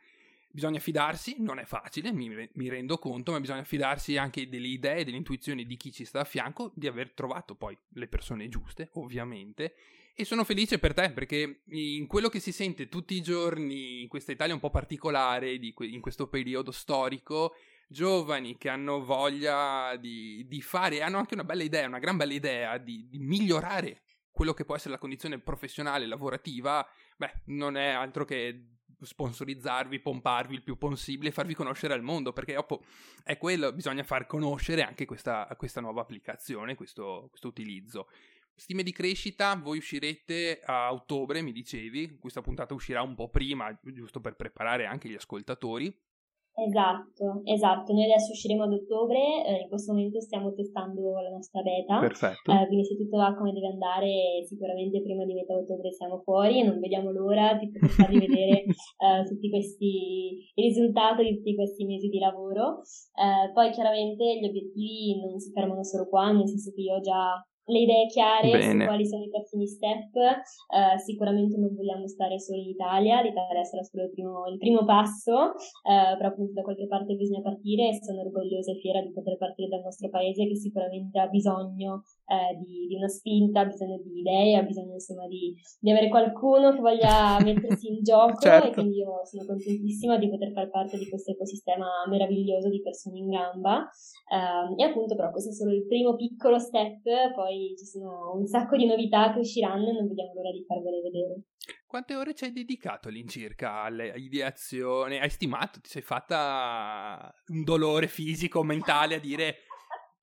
Bisogna 0.53 0.81
fidarsi, 0.81 1.37
non 1.39 1.59
è 1.61 1.65
facile, 1.65 2.13
mi, 2.13 2.29
mi, 2.55 2.69
rendo 2.69 2.99
conto, 2.99 3.31
ma 3.31 3.41
bisogna 3.41 3.63
fidarsi 3.63 4.17
anche 4.17 4.49
delle 4.49 4.67
idee, 4.67 5.05
delle 5.05 5.17
intuizioni 5.17 5.65
di 5.65 5.77
chi 5.77 5.93
ci 5.93 6.05
sta 6.05 6.21
a 6.21 6.25
fianco, 6.25 6.73
di 6.75 6.89
aver 6.89 7.13
trovato 7.13 7.55
poi 7.55 7.79
le 7.91 8.09
persone 8.09 8.49
giuste, 8.49 8.89
ovviamente. 8.95 9.75
E 10.13 10.25
sono 10.25 10.43
felice 10.43 10.79
per 10.79 10.93
te 10.93 11.13
perché 11.13 11.63
in 11.67 12.07
quello 12.09 12.29
che 12.29 12.41
si 12.41 12.51
sente 12.51 12.89
tutti 12.89 13.15
i 13.15 13.23
giorni 13.23 14.03
in 14.03 14.09
questa 14.09 14.33
Italia 14.33 14.53
un 14.53 14.61
po' 14.61 14.71
particolare, 14.71 15.59
que- 15.73 15.87
in 15.87 16.01
questo 16.01 16.29
periodo 16.29 16.73
storico, 16.73 17.55
giovani 17.87 18.59
che 18.59 18.69
hanno 18.69 19.05
voglia 19.05 19.97
di, 19.97 20.45
di, 20.49 20.61
fare, 20.61 21.03
hanno 21.03 21.19
anche 21.19 21.35
una 21.35 21.45
bella 21.45 21.63
idea, 21.63 21.87
una 21.87 21.99
gran 21.99 22.17
bella 22.17 22.33
idea 22.33 22.77
di, 22.79 23.07
di 23.09 23.19
migliorare 23.19 24.03
quello 24.31 24.55
che 24.55 24.65
può 24.65 24.75
essere 24.75 24.93
la 24.93 24.99
condizione 24.99 25.39
professionale, 25.39 26.07
lavorativa, 26.07 26.87
beh, 27.17 27.43
non 27.47 27.77
è 27.77 27.89
altro 27.89 28.25
che 28.25 28.79
sponsorizzarvi, 29.05 30.01
pomparvi 30.01 30.55
il 30.55 30.63
più 30.63 30.77
possibile, 30.77 31.31
farvi 31.31 31.55
conoscere 31.55 31.95
al 31.95 32.03
mondo, 32.03 32.33
perché 32.33 32.55
dopo 32.55 32.85
è 33.23 33.37
quello, 33.39 33.73
bisogna 33.73 34.05
far 34.05 34.27
conoscere 34.27 34.83
anche 34.83 35.07
questa, 35.07 35.47
questa 35.57 35.81
nuova 35.81 36.03
applicazione, 36.03 36.75
questo, 36.75 37.27
questo 37.29 37.49
utilizzo. 37.49 38.09
Stime 38.55 38.83
di 38.83 38.93
crescita, 38.93 39.55
voi 39.55 39.79
uscirete 39.79 40.61
a 40.63 40.93
ottobre, 40.93 41.41
mi 41.41 41.53
dicevi, 41.53 42.19
questa 42.19 42.43
puntata 42.43 42.75
uscirà 42.75 43.01
un 43.01 43.15
po' 43.15 43.31
prima, 43.31 43.79
giusto 43.83 44.21
per 44.21 44.37
preparare 44.37 44.85
anche 44.85 45.09
gli 45.09 45.15
ascoltatori. 45.15 46.09
Esatto, 46.55 47.41
esatto. 47.45 47.93
Noi 47.93 48.05
adesso 48.05 48.33
usciremo 48.33 48.65
ad 48.65 48.73
ottobre, 48.73 49.45
eh, 49.47 49.63
in 49.63 49.69
questo 49.69 49.93
momento 49.93 50.21
stiamo 50.21 50.53
testando 50.53 51.21
la 51.21 51.31
nostra 51.31 51.63
beta. 51.63 51.99
Perfetto. 52.01 52.53
Eh, 52.53 52.67
quindi 52.67 52.85
se 52.85 52.97
tutto 52.97 53.17
va 53.17 53.35
come 53.35 53.53
deve 53.53 53.69
andare, 53.69 54.45
sicuramente 54.45 55.01
prima 55.01 55.25
di 55.25 55.35
metà 55.35 55.55
ottobre 55.55 55.93
siamo 55.93 56.21
fuori 56.21 56.61
e 56.61 56.65
non 56.65 56.81
vediamo 56.81 57.11
l'ora 57.11 57.55
di 57.55 57.71
poter 57.71 57.89
farvi 58.13 58.19
vedere 58.19 58.65
eh, 58.65 59.25
tutti 59.27 59.49
questi 59.49 60.51
risultati 60.55 61.25
di 61.25 61.37
tutti 61.37 61.55
questi 61.55 61.85
mesi 61.85 62.09
di 62.09 62.19
lavoro. 62.19 62.83
Eh, 63.15 63.53
poi 63.53 63.71
chiaramente 63.71 64.25
gli 64.39 64.47
obiettivi 64.47 65.21
non 65.21 65.39
si 65.39 65.53
fermano 65.53 65.83
solo 65.83 66.09
qua, 66.09 66.31
nel 66.31 66.49
senso 66.49 66.73
che 66.73 66.83
io 66.83 66.97
ho 66.97 67.01
già 67.01 67.41
le 67.71 67.81
idee 67.81 68.07
chiare 68.07 68.51
Bene. 68.51 68.85
su 68.85 68.87
quali 68.87 69.07
sono 69.07 69.25
i 69.25 69.31
prossimi 69.31 69.67
step. 69.67 70.15
Uh, 70.15 70.99
sicuramente 70.99 71.57
non 71.57 71.75
vogliamo 71.75 72.07
stare 72.07 72.39
solo 72.39 72.61
in 72.61 72.69
Italia, 72.69 73.23
l'Italia 73.23 73.65
sarà 73.65 73.83
solo 73.83 74.05
il 74.05 74.11
primo, 74.11 74.47
il 74.47 74.59
primo 74.59 74.85
passo, 74.85 75.55
uh, 75.55 76.17
però 76.17 76.29
appunto 76.29 76.53
da 76.53 76.63
qualche 76.63 76.87
parte 76.87 77.15
bisogna 77.15 77.41
partire 77.41 77.89
e 77.89 77.99
sono 78.03 78.21
orgogliosa 78.21 78.73
e 78.73 78.81
fiera 78.81 79.01
di 79.01 79.13
poter 79.13 79.37
partire 79.37 79.69
dal 79.69 79.83
nostro 79.83 80.09
paese 80.09 80.47
che 80.47 80.57
sicuramente 80.57 81.19
ha 81.19 81.27
bisogno 81.29 82.03
uh, 82.31 82.63
di, 82.63 82.87
di, 82.87 82.95
una 82.95 83.09
spinta, 83.09 83.61
ha 83.61 83.65
bisogno 83.65 83.99
di 83.99 84.21
idee, 84.21 84.57
ha 84.57 84.63
bisogno 84.63 84.95
insomma 84.95 85.27
di, 85.27 85.55
di 85.81 85.91
avere 85.91 86.09
qualcuno 86.09 86.73
che 86.73 86.79
voglia 86.79 87.39
mettersi 87.43 87.89
in 87.89 88.03
gioco 88.03 88.41
certo. 88.41 88.69
e 88.69 88.73
quindi 88.73 88.99
io 88.99 89.25
sono 89.25 89.45
contentissima 89.45 90.17
di 90.17 90.31
poter 90.31 90.53
far 90.53 90.71
parte 90.71 90.97
di 90.97 91.09
questo 91.09 91.33
ecosistema 91.33 91.87
meraviglioso 92.09 92.69
di 92.69 92.81
persone 92.81 93.19
in 93.19 93.29
gamba 93.29 93.89
ehm, 94.33 94.79
e 94.79 94.85
appunto 94.85 95.17
però 95.17 95.31
questo 95.31 95.51
è 95.51 95.53
solo 95.53 95.73
il 95.73 95.87
primo 95.87 96.15
piccolo 96.15 96.59
step, 96.59 97.03
poi 97.35 97.75
ci 97.77 97.85
sono 97.85 98.33
un 98.35 98.47
sacco 98.47 98.77
di 98.77 98.87
novità 98.87 99.33
che 99.33 99.41
usciranno 99.41 99.89
e 99.89 99.93
non 99.93 100.07
vediamo 100.07 100.33
l'ora 100.35 100.51
di 100.51 100.65
farvele 100.65 101.01
vedere. 101.01 101.43
Quante 101.87 102.15
ore 102.15 102.35
ci 102.35 102.45
hai 102.45 102.53
dedicato 102.53 103.09
all'incirca 103.09 103.83
all'ideazione? 103.83 105.19
Hai 105.19 105.29
stimato? 105.29 105.81
Ti 105.81 105.89
sei 105.89 106.03
fatta 106.03 107.33
un 107.49 107.65
dolore 107.65 108.07
fisico, 108.07 108.63
mentale 108.63 109.17
a 109.17 109.19
dire 109.19 109.57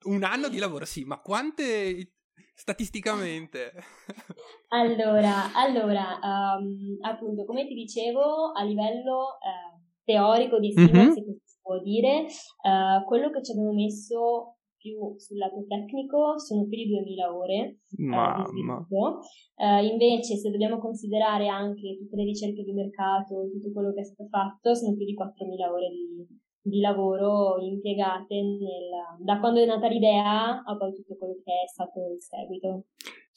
un 0.08 0.24
anno 0.24 0.50
di 0.50 0.58
lavoro? 0.58 0.86
Sì, 0.86 1.04
ma 1.04 1.20
quante 1.20 2.14
statisticamente? 2.54 3.72
allora, 4.70 5.54
allora 5.54 6.20
um, 6.22 6.98
appunto, 7.02 7.46
come 7.46 7.68
ti 7.68 7.74
dicevo, 7.74 8.52
a 8.52 8.64
livello 8.64 9.38
uh, 9.38 9.78
teorico 10.04 10.60
di 10.60 10.72
stima, 10.72 11.04
mm-hmm. 11.04 11.12
se 11.12 11.24
così 11.24 11.42
si 11.44 11.60
può 11.62 11.80
dire, 11.82 12.26
uh, 12.26 13.06
quello 13.06 13.30
che 13.30 13.44
ci 13.44 13.52
abbiamo 13.52 13.74
messo 13.74 14.58
più 14.78 15.18
sul 15.18 15.38
lato 15.38 15.66
tecnico 15.68 16.40
sono 16.40 16.66
più 16.68 16.78
di 16.78 16.88
2000 16.88 17.36
ore 17.36 17.54
eh, 17.54 17.78
di 17.90 18.48
sviluppo. 18.48 19.20
Uh, 19.56 19.84
invece, 19.84 20.38
se 20.38 20.50
dobbiamo 20.50 20.80
considerare 20.80 21.48
anche 21.48 21.98
tutte 21.98 22.16
le 22.16 22.24
ricerche 22.24 22.64
di 22.64 22.74
mercato, 22.74 23.50
tutto 23.52 23.72
quello 23.74 23.94
che 23.94 24.02
è 24.02 24.06
stato 24.06 24.28
fatto, 24.30 24.74
sono 24.76 24.96
più 24.96 25.06
di 25.06 25.14
4000 25.14 25.72
ore 25.72 25.90
di, 25.90 26.26
di 26.68 26.80
lavoro 26.80 27.58
impiegate 27.60 28.36
nel, 28.36 29.20
da 29.20 29.40
quando 29.40 29.62
è 29.62 29.66
nata 29.66 29.88
l'idea 29.88 30.64
a 30.64 30.78
poi 30.78 30.94
tutto 30.94 31.16
quello 31.16 31.36
che 31.44 31.52
è 31.64 31.68
stato 31.68 32.00
il 32.14 32.22
seguito. 32.22 32.86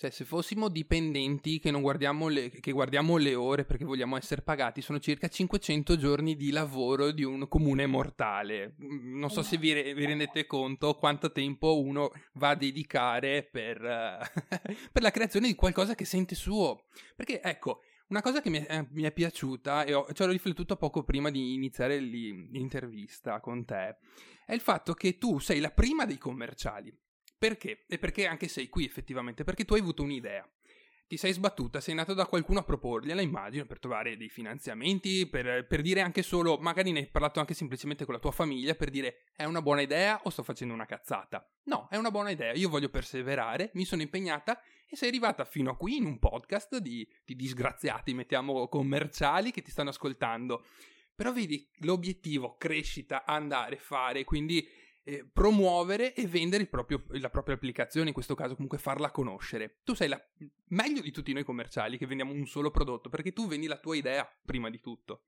Cioè, 0.01 0.09
se 0.09 0.25
fossimo 0.25 0.69
dipendenti 0.69 1.59
che, 1.59 1.71
non 1.71 1.83
guardiamo 1.83 2.29
le, 2.29 2.49
che 2.49 2.73
guardiamo 2.73 3.19
le 3.19 3.35
ore 3.35 3.67
perché 3.67 3.85
vogliamo 3.85 4.17
essere 4.17 4.41
pagati, 4.41 4.81
sono 4.81 4.99
circa 4.99 5.29
500 5.29 5.99
giorni 5.99 6.37
di 6.37 6.51
lavoro 6.53 7.13
di 7.13 7.23
un 7.23 7.47
comune 7.49 7.87
mortale. 7.87 8.77
Mm, 8.83 9.19
non 9.19 9.29
so 9.29 9.43
se 9.43 9.59
vi, 9.59 9.75
vi 9.93 10.07
rendete 10.07 10.47
conto 10.47 10.95
quanto 10.95 11.33
tempo 11.33 11.79
uno 11.79 12.11
va 12.35 12.51
a 12.51 12.57
dedicare 12.57 13.43
per, 13.43 13.77
per 14.91 15.03
la 15.03 15.11
creazione 15.11 15.49
di 15.49 15.55
qualcosa 15.55 15.95
che 15.95 16.07
sente 16.07 16.35
suo. 16.35 16.85
Perché, 17.15 17.43
ecco, 17.43 17.81
una 18.11 18.23
cosa 18.23 18.41
che 18.41 18.51
mi 18.51 18.65
è, 18.65 18.79
eh, 18.79 18.87
mi 18.91 19.03
è 19.03 19.13
piaciuta, 19.13 19.85
e 19.85 19.95
ho, 19.95 20.13
ci 20.13 20.23
ho 20.23 20.27
riflettuto 20.27 20.77
poco 20.77 21.03
prima 21.05 21.31
di 21.31 21.55
iniziare 21.55 21.99
l'intervista 21.99 23.41
con 23.41 23.65
te, 23.65 23.97
è 24.45 24.53
il 24.53 24.61
fatto 24.61 24.95
che 24.95 25.17
tu 25.17 25.39
sei 25.39 25.61
la 25.61 25.71
prima 25.71 26.05
dei 26.05 26.19
commerciali. 26.19 26.95
Perché? 27.39 27.87
E 27.89 27.99
perché 27.99 28.27
anche 28.27 28.49
sei 28.49 28.69
qui 28.69 28.85
effettivamente? 28.85 29.45
Perché 29.45 29.65
tu 29.65 29.75
hai 29.75 29.81
avuto 29.81 30.03
un'idea. 30.03 30.47
Ti 31.11 31.17
sei 31.17 31.33
sbattuta, 31.33 31.81
sei 31.81 31.95
andata 31.95 32.15
da 32.15 32.25
qualcuno 32.25 32.61
a 32.61 32.63
proporgliela, 32.63 33.21
immagino, 33.21 33.67
per 33.67 33.81
trovare 33.81 34.17
dei 34.17 34.29
finanziamenti, 34.29 35.27
per, 35.27 35.67
per, 35.67 35.83
dire 35.83 36.03
anche 36.03 36.23
solo, 36.23 36.57
magari 36.59 36.93
ne 36.93 37.01
hai 37.01 37.09
parlato 37.09 37.41
anche 37.41 37.53
semplicemente 37.53 38.05
con 38.05 38.15
la 38.15 38.21
tua 38.21 38.31
famiglia, 38.31 38.77
per 38.77 38.91
dire 38.91 39.25
è 39.35 39.43
una 39.43 39.61
buona 39.61 39.81
idea 39.81 40.21
o 40.23 40.31
sto 40.31 40.45
facendo 40.45 40.73
una 40.73 40.87
cazzata. 40.87 41.45
No, 41.65 41.89
è 41.91 41.97
una 41.97 42.13
buona 42.13 42.31
idea, 42.31 42.53
io 42.53 42.69
voglio 42.69 42.91
perseverare, 42.91 43.73
mi 43.75 43.85
sono 43.85 44.03
impegnata 44.03 44.61
e 44.89 44.95
sei 44.95 45.09
arrivata 45.09 45.45
fino 45.45 45.73
a 45.73 45.77
qui 45.77 45.97
in 45.97 46.05
un 46.05 46.21
podcast 46.21 46.77
di, 46.77 47.05
di 47.25 47.35
disgraziati, 47.35 48.15
mettiamo 48.15 48.69
commerciali, 48.69 49.51
che 49.51 49.63
ti 49.63 49.73
stanno 49.73 49.91
ascoltando. 49.91 50.65
Però 51.17 51.33
vedi 51.33 51.69
l'obiettivo, 51.79 52.57
crescita, 52.57 53.25
andare, 53.25 53.79
fare, 53.79 54.23
quindi 54.23 54.65
eh, 55.05 55.29
promuovere 55.33 56.15
e 56.15 56.27
vendere 56.27 56.67
proprio, 56.67 57.05
la 57.13 57.31
propria 57.31 57.55
applicazione, 57.55 58.09
in 58.09 58.15
questo 58.15 58.35
caso 58.35 58.55
comunque 58.55 58.79
farla 58.79 59.11
conoscere. 59.11 59.81
Tu 59.85 59.95
sei 59.95 60.09
la, 60.09 60.21
meglio 60.69 61.01
di 61.01 61.11
tutti 61.11 61.33
noi 61.33 61.45
commerciali 61.45 61.99
che 61.99 62.07
vendiamo 62.07 62.33
un 62.33 62.47
solo 62.47 62.71
prodotto, 62.71 63.09
perché 63.09 63.33
tu 63.33 63.47
vendi 63.47 63.67
la 63.67 63.79
tua 63.79 63.97
idea 63.97 64.29
prima 64.45 64.71
di 64.71 64.81
tutto. 64.81 65.23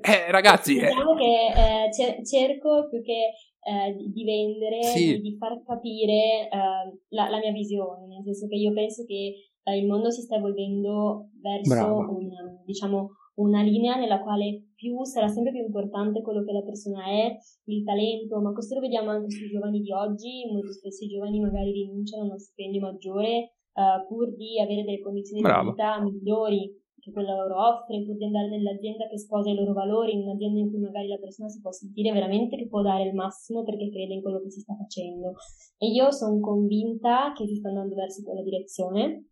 Eh, 0.00 0.30
ragazzi... 0.30 0.76
Eh. 0.76 0.86
Diciamo 0.86 1.18
eh... 1.18 1.88
che 1.90 2.24
cerco 2.24 2.88
più 2.88 3.02
che 3.02 3.32
eh, 3.64 3.94
di 3.94 4.24
vendere, 4.24 4.82
sì. 4.82 5.20
di, 5.20 5.36
far 5.38 5.62
capire 5.64 6.48
eh, 6.50 6.98
la, 7.08 7.28
la, 7.28 7.38
mia 7.38 7.52
visione, 7.52 8.06
nel 8.06 8.22
senso 8.24 8.48
che 8.48 8.56
io 8.56 8.72
penso 8.72 9.04
che 9.04 9.52
eh, 9.62 9.78
il 9.78 9.86
mondo 9.86 10.10
si 10.10 10.22
sta 10.22 10.36
evolvendo 10.36 11.30
verso 11.40 12.08
un, 12.10 12.28
diciamo, 12.64 13.10
una 13.34 13.62
linea 13.62 13.96
nella 13.96 14.20
quale 14.20 14.72
più 14.74 15.04
sarà 15.04 15.28
sempre 15.28 15.52
più 15.52 15.62
importante 15.62 16.20
quello 16.20 16.44
che 16.44 16.52
la 16.52 16.62
persona 16.62 17.04
è, 17.04 17.36
il 17.64 17.84
talento, 17.84 18.40
ma 18.40 18.52
questo 18.52 18.74
lo 18.74 18.80
vediamo 18.80 19.10
anche 19.10 19.30
sui 19.30 19.48
giovani 19.48 19.80
di 19.80 19.92
oggi, 19.92 20.44
molto 20.50 20.72
spesso 20.72 21.04
i 21.04 21.08
giovani 21.08 21.40
magari 21.40 21.72
rinunciano 21.72 22.24
a 22.24 22.26
uno 22.26 22.38
stipendio 22.38 22.80
maggiore 22.80 23.54
uh, 23.72 24.06
pur 24.06 24.34
di 24.34 24.60
avere 24.60 24.84
delle 24.84 25.00
condizioni 25.00 25.40
Bravo. 25.40 25.62
di 25.62 25.70
vita 25.70 26.02
migliori 26.02 26.80
che 27.02 27.10
quel 27.10 27.26
lavoro 27.26 27.58
offre, 27.58 28.04
pur 28.04 28.14
di 28.16 28.24
andare 28.24 28.48
nell'azienda 28.48 29.08
che 29.08 29.18
sposa 29.18 29.50
i 29.50 29.56
loro 29.56 29.72
valori, 29.72 30.12
in 30.12 30.22
un'azienda 30.22 30.60
in 30.60 30.70
cui 30.70 30.78
magari 30.78 31.08
la 31.08 31.18
persona 31.18 31.48
si 31.48 31.60
può 31.60 31.72
sentire 31.72 32.12
veramente 32.12 32.56
che 32.56 32.68
può 32.68 32.80
dare 32.80 33.08
il 33.08 33.14
massimo 33.14 33.64
perché 33.64 33.90
crede 33.90 34.14
in 34.14 34.22
quello 34.22 34.40
che 34.40 34.50
si 34.50 34.60
sta 34.60 34.76
facendo. 34.76 35.32
E 35.78 35.88
io 35.88 36.12
sono 36.12 36.38
convinta 36.38 37.32
che 37.34 37.44
si 37.44 37.56
sta 37.56 37.70
andando 37.70 37.96
verso 37.96 38.22
quella 38.22 38.42
direzione 38.42 39.30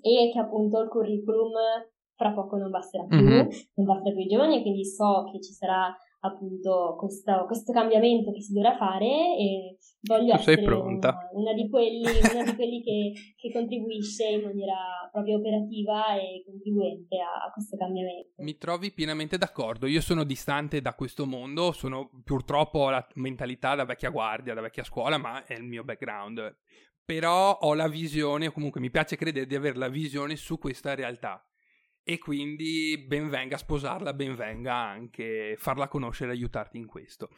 e 0.00 0.30
che 0.32 0.38
appunto 0.38 0.80
il 0.80 0.88
curriculum 0.88 1.52
fra 2.20 2.32
poco 2.32 2.58
non 2.58 2.68
basterà 2.68 3.04
più, 3.04 3.16
mm-hmm. 3.16 3.48
non 3.76 3.86
basterà 3.86 4.12
più 4.12 4.22
ai 4.22 4.28
giovani 4.28 4.60
quindi 4.60 4.84
so 4.84 5.24
che 5.32 5.40
ci 5.40 5.52
sarà 5.54 5.96
appunto 6.20 6.96
questo, 6.98 7.44
questo 7.46 7.72
cambiamento 7.72 8.30
che 8.32 8.42
si 8.42 8.52
dovrà 8.52 8.76
fare 8.76 9.06
e 9.06 9.78
voglio 10.02 10.34
tu 10.34 10.50
essere 10.50 10.66
una, 10.66 11.16
una, 11.32 11.52
di 11.54 11.68
quelli, 11.70 12.04
una 12.34 12.44
di 12.44 12.54
quelli 12.54 12.82
che, 12.82 13.12
che, 13.36 13.52
contribuisce 13.52 14.26
in 14.26 14.42
maniera 14.42 15.08
proprio 15.10 15.38
operativa 15.38 16.14
e 16.16 16.42
contribuente 16.44 17.16
a, 17.16 17.46
a, 17.46 17.52
questo 17.52 17.76
cambiamento. 17.76 18.42
Mi 18.42 18.56
trovi 18.58 18.92
pienamente 18.92 19.38
d'accordo, 19.38 19.86
io 19.86 20.00
sono 20.00 20.24
distante 20.24 20.82
da 20.82 20.94
questo 20.94 21.24
mondo, 21.24 21.72
sono 21.72 22.10
purtroppo 22.22 22.90
la 22.90 23.06
mentalità 23.14 23.74
da 23.74 23.84
vecchia 23.84 24.10
guardia, 24.10 24.54
da 24.54 24.60
vecchia 24.60 24.84
scuola, 24.84 25.16
ma 25.16 25.44
è 25.46 25.54
il 25.54 25.64
mio 25.64 25.84
background. 25.84 26.58
Però 27.02 27.58
ho 27.62 27.74
la 27.74 27.88
visione, 27.88 28.48
o 28.48 28.52
comunque 28.52 28.80
mi 28.80 28.90
piace 28.90 29.16
credere 29.16 29.46
di 29.46 29.54
avere 29.54 29.78
la 29.78 29.88
visione 29.88 30.36
su 30.36 30.58
questa 30.58 30.94
realtà 30.94 31.42
e 32.10 32.18
quindi 32.18 32.98
benvenga 33.06 33.56
sposarla, 33.56 34.12
benvenga 34.12 34.74
anche 34.74 35.54
farla 35.56 35.86
conoscere 35.86 36.32
e 36.32 36.34
aiutarti 36.34 36.76
in 36.76 36.86
questo. 36.86 37.28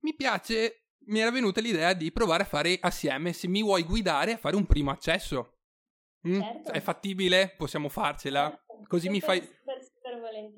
Mi 0.00 0.14
piace, 0.14 0.86
mi 1.08 1.18
era 1.18 1.30
venuta 1.30 1.60
l'idea 1.60 1.92
di 1.92 2.10
provare 2.10 2.44
a 2.44 2.46
fare 2.46 2.78
assieme, 2.80 3.34
se 3.34 3.46
mi 3.46 3.60
vuoi 3.60 3.82
guidare, 3.82 4.32
a 4.32 4.36
fare 4.38 4.56
un 4.56 4.64
primo 4.64 4.90
accesso. 4.90 5.58
Mm? 6.26 6.40
Certo. 6.40 6.72
È 6.72 6.80
fattibile? 6.80 7.52
Possiamo 7.58 7.90
farcela? 7.90 8.48
Certo. 8.48 8.86
Così 8.88 9.10
mi 9.10 9.20
fai, 9.20 9.46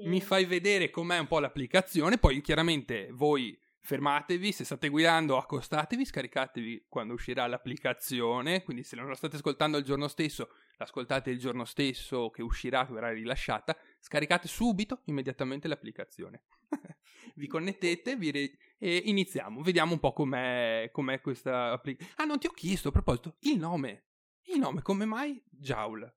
mi 0.04 0.20
fai 0.20 0.44
vedere 0.44 0.90
com'è 0.90 1.18
un 1.18 1.26
po' 1.26 1.40
l'applicazione, 1.40 2.16
poi 2.16 2.40
chiaramente 2.40 3.08
voi 3.10 3.58
fermatevi, 3.80 4.52
se 4.52 4.62
state 4.62 4.88
guidando 4.88 5.36
accostatevi, 5.36 6.04
scaricatevi 6.04 6.86
quando 6.88 7.14
uscirà 7.14 7.48
l'applicazione, 7.48 8.62
quindi 8.62 8.84
se 8.84 8.94
non 8.94 9.08
la 9.08 9.16
state 9.16 9.34
ascoltando 9.34 9.78
il 9.78 9.84
giorno 9.84 10.06
stesso, 10.06 10.48
l'ascoltate 10.78 11.30
il 11.30 11.38
giorno 11.38 11.64
stesso 11.64 12.30
che 12.30 12.42
uscirà, 12.42 12.86
che 12.86 12.92
verrà 12.92 13.10
rilasciata, 13.10 13.76
scaricate 14.00 14.48
subito, 14.48 15.00
immediatamente 15.04 15.68
l'applicazione. 15.68 16.44
vi 17.36 17.46
connettete 17.46 18.16
vi 18.16 18.30
re- 18.30 18.50
e 18.78 19.02
iniziamo, 19.04 19.60
vediamo 19.60 19.92
un 19.92 19.98
po' 19.98 20.12
com'è, 20.12 20.88
com'è 20.92 21.20
questa 21.20 21.72
applicazione. 21.72 22.14
Ah, 22.16 22.24
non 22.24 22.38
ti 22.38 22.46
ho 22.46 22.52
chiesto 22.52 22.88
a 22.88 22.92
proposito, 22.92 23.36
il 23.40 23.58
nome. 23.58 24.04
Il 24.44 24.58
nome, 24.58 24.80
come 24.80 25.04
mai 25.04 25.42
Joule? 25.50 26.14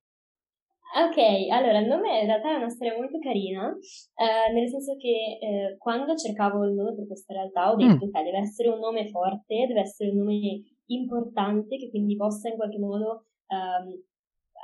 Ok, 0.93 1.17
allora 1.49 1.79
il 1.79 1.87
nome 1.87 2.19
in 2.19 2.25
realtà 2.25 2.51
è 2.51 2.55
una 2.55 2.69
storia 2.69 2.97
molto 2.97 3.17
carina, 3.19 3.71
eh, 3.71 4.51
nel 4.51 4.67
senso 4.67 4.97
che 4.97 5.39
eh, 5.39 5.77
quando 5.77 6.15
cercavo 6.15 6.65
il 6.65 6.73
nome 6.73 6.95
per 6.95 7.07
questa 7.07 7.33
realtà 7.33 7.71
ho 7.71 7.75
detto 7.77 8.05
mm. 8.05 8.11
che 8.11 8.23
deve 8.23 8.37
essere 8.39 8.69
un 8.69 8.79
nome 8.79 9.07
forte, 9.07 9.67
deve 9.67 9.81
essere 9.81 10.09
un 10.09 10.17
nome 10.17 10.61
importante 10.87 11.77
che 11.77 11.89
quindi 11.89 12.17
possa 12.17 12.49
in 12.49 12.55
qualche 12.55 12.77
modo 12.77 13.27
ehm, 13.47 14.03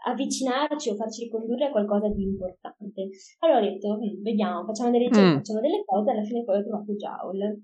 avvicinarci 0.06 0.90
o 0.90 0.96
farci 0.96 1.24
ricondurre 1.24 1.66
a 1.66 1.72
qualcosa 1.72 2.08
di 2.10 2.24
importante. 2.24 3.10
Allora 3.40 3.60
ho 3.60 3.70
detto, 3.70 3.96
hm, 3.96 4.22
vediamo, 4.22 4.66
facciamo 4.66 4.92
delle 4.92 5.08
ricerche, 5.08 5.34
mm. 5.34 5.38
facciamo 5.38 5.60
delle 5.62 5.84
cose, 5.86 6.12
alla 6.12 6.24
fine 6.24 6.44
poi 6.44 6.58
ho 6.60 6.64
trovato 6.64 6.94
Joule. 6.94 7.62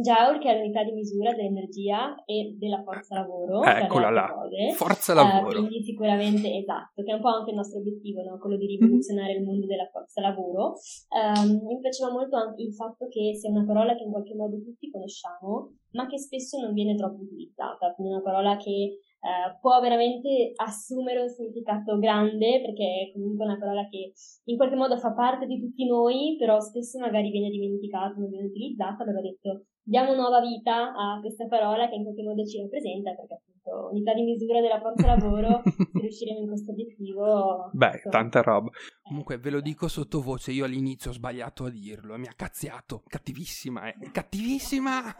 Joule, 0.00 0.38
che 0.38 0.48
è 0.48 0.56
l'unità 0.56 0.82
di 0.84 0.92
misura 0.92 1.34
dell'energia 1.34 2.14
e 2.24 2.56
della 2.56 2.82
forza 2.82 3.16
lavoro. 3.16 3.62
Eccola 3.62 4.08
là, 4.08 4.32
cose. 4.32 4.72
forza 4.72 5.12
lavoro. 5.12 5.58
Uh, 5.58 5.66
quindi 5.66 5.84
sicuramente, 5.84 6.48
esatto, 6.56 7.02
che 7.02 7.10
è 7.10 7.14
un 7.14 7.20
po' 7.20 7.28
anche 7.28 7.50
il 7.50 7.56
nostro 7.56 7.80
obiettivo, 7.80 8.22
no? 8.22 8.38
quello 8.38 8.56
di 8.56 8.64
mhm. 8.64 8.80
rivoluzionare 8.80 9.32
mm-hmm. 9.32 9.42
il 9.42 9.46
mondo 9.46 9.66
della 9.66 9.88
forza 9.92 10.20
lavoro. 10.22 10.74
Um, 11.12 11.60
mi 11.66 11.78
piaceva 11.80 12.10
molto 12.10 12.36
anche 12.36 12.62
il 12.62 12.72
fatto 12.72 13.06
che 13.08 13.34
sia 13.34 13.50
una 13.50 13.64
parola 13.64 13.94
che 13.94 14.04
in 14.04 14.10
qualche 14.10 14.34
modo 14.34 14.56
tutti 14.62 14.90
conosciamo, 14.90 15.76
ma 15.92 16.06
che 16.06 16.18
spesso 16.18 16.58
non 16.58 16.72
viene 16.72 16.94
troppo 16.94 17.20
utilizzata, 17.20 17.92
quindi 17.92 18.14
una 18.14 18.22
parola 18.22 18.56
che 18.56 18.96
Uh, 19.22 19.54
può 19.60 19.78
veramente 19.80 20.50
assumere 20.56 21.22
un 21.22 21.28
significato 21.28 21.96
grande 21.98 22.60
perché 22.60 23.06
è 23.06 23.12
comunque 23.12 23.44
una 23.44 23.56
parola 23.56 23.86
che 23.88 24.12
in 24.46 24.56
qualche 24.56 24.74
modo 24.74 24.98
fa 24.98 25.12
parte 25.12 25.46
di 25.46 25.60
tutti 25.60 25.86
noi, 25.86 26.34
però 26.36 26.58
spesso 26.58 26.98
magari 26.98 27.30
viene 27.30 27.48
dimenticata, 27.48 28.18
non 28.18 28.28
viene 28.28 28.46
utilizzata. 28.46 29.04
Allora 29.04 29.20
ho 29.20 29.22
detto 29.22 29.66
diamo 29.82 30.14
nuova 30.14 30.40
vita 30.40 30.92
a 30.92 31.20
questa 31.20 31.46
parola 31.46 31.88
che 31.88 31.94
in 31.94 32.02
qualche 32.02 32.22
modo 32.22 32.44
ci 32.44 32.60
rappresenta, 32.60 33.14
perché 33.14 33.34
appunto 33.34 33.90
unità 33.90 34.14
di 34.14 34.22
misura 34.22 34.60
della 34.60 34.80
forza 34.80 35.06
lavoro, 35.06 35.62
se 35.64 36.00
riusciremo 36.00 36.40
in 36.40 36.46
questo 36.46 36.72
obiettivo... 36.72 37.70
Beh, 37.72 37.90
ecco. 37.90 38.08
tanta 38.10 38.42
roba. 38.42 38.68
Eh, 38.70 39.00
Comunque 39.02 39.38
ve 39.38 39.50
lo 39.50 39.60
dico 39.60 39.88
sottovoce, 39.88 40.52
io 40.52 40.64
all'inizio 40.64 41.10
ho 41.10 41.14
sbagliato 41.14 41.64
a 41.64 41.70
dirlo, 41.70 42.16
mi 42.16 42.26
ha 42.26 42.34
cazziato, 42.34 43.02
cattivissima, 43.06 43.88
eh, 43.88 44.10
cattivissima... 44.10 45.14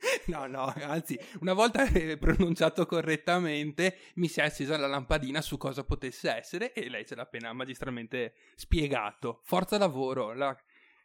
No, 0.26 0.46
no, 0.46 0.72
anzi, 0.76 1.18
una 1.40 1.52
volta 1.52 1.86
pronunciato 2.18 2.86
correttamente 2.86 3.98
mi 4.14 4.28
si 4.28 4.40
è 4.40 4.44
accesa 4.44 4.76
la 4.76 4.86
lampadina 4.86 5.40
su 5.40 5.56
cosa 5.56 5.84
potesse 5.84 6.30
essere 6.30 6.72
e 6.72 6.88
lei 6.88 7.04
ce 7.04 7.14
l'ha 7.14 7.22
appena 7.22 7.52
magistralmente 7.52 8.34
spiegato. 8.54 9.40
Forza 9.42 9.76
lavoro, 9.76 10.32
la 10.32 10.56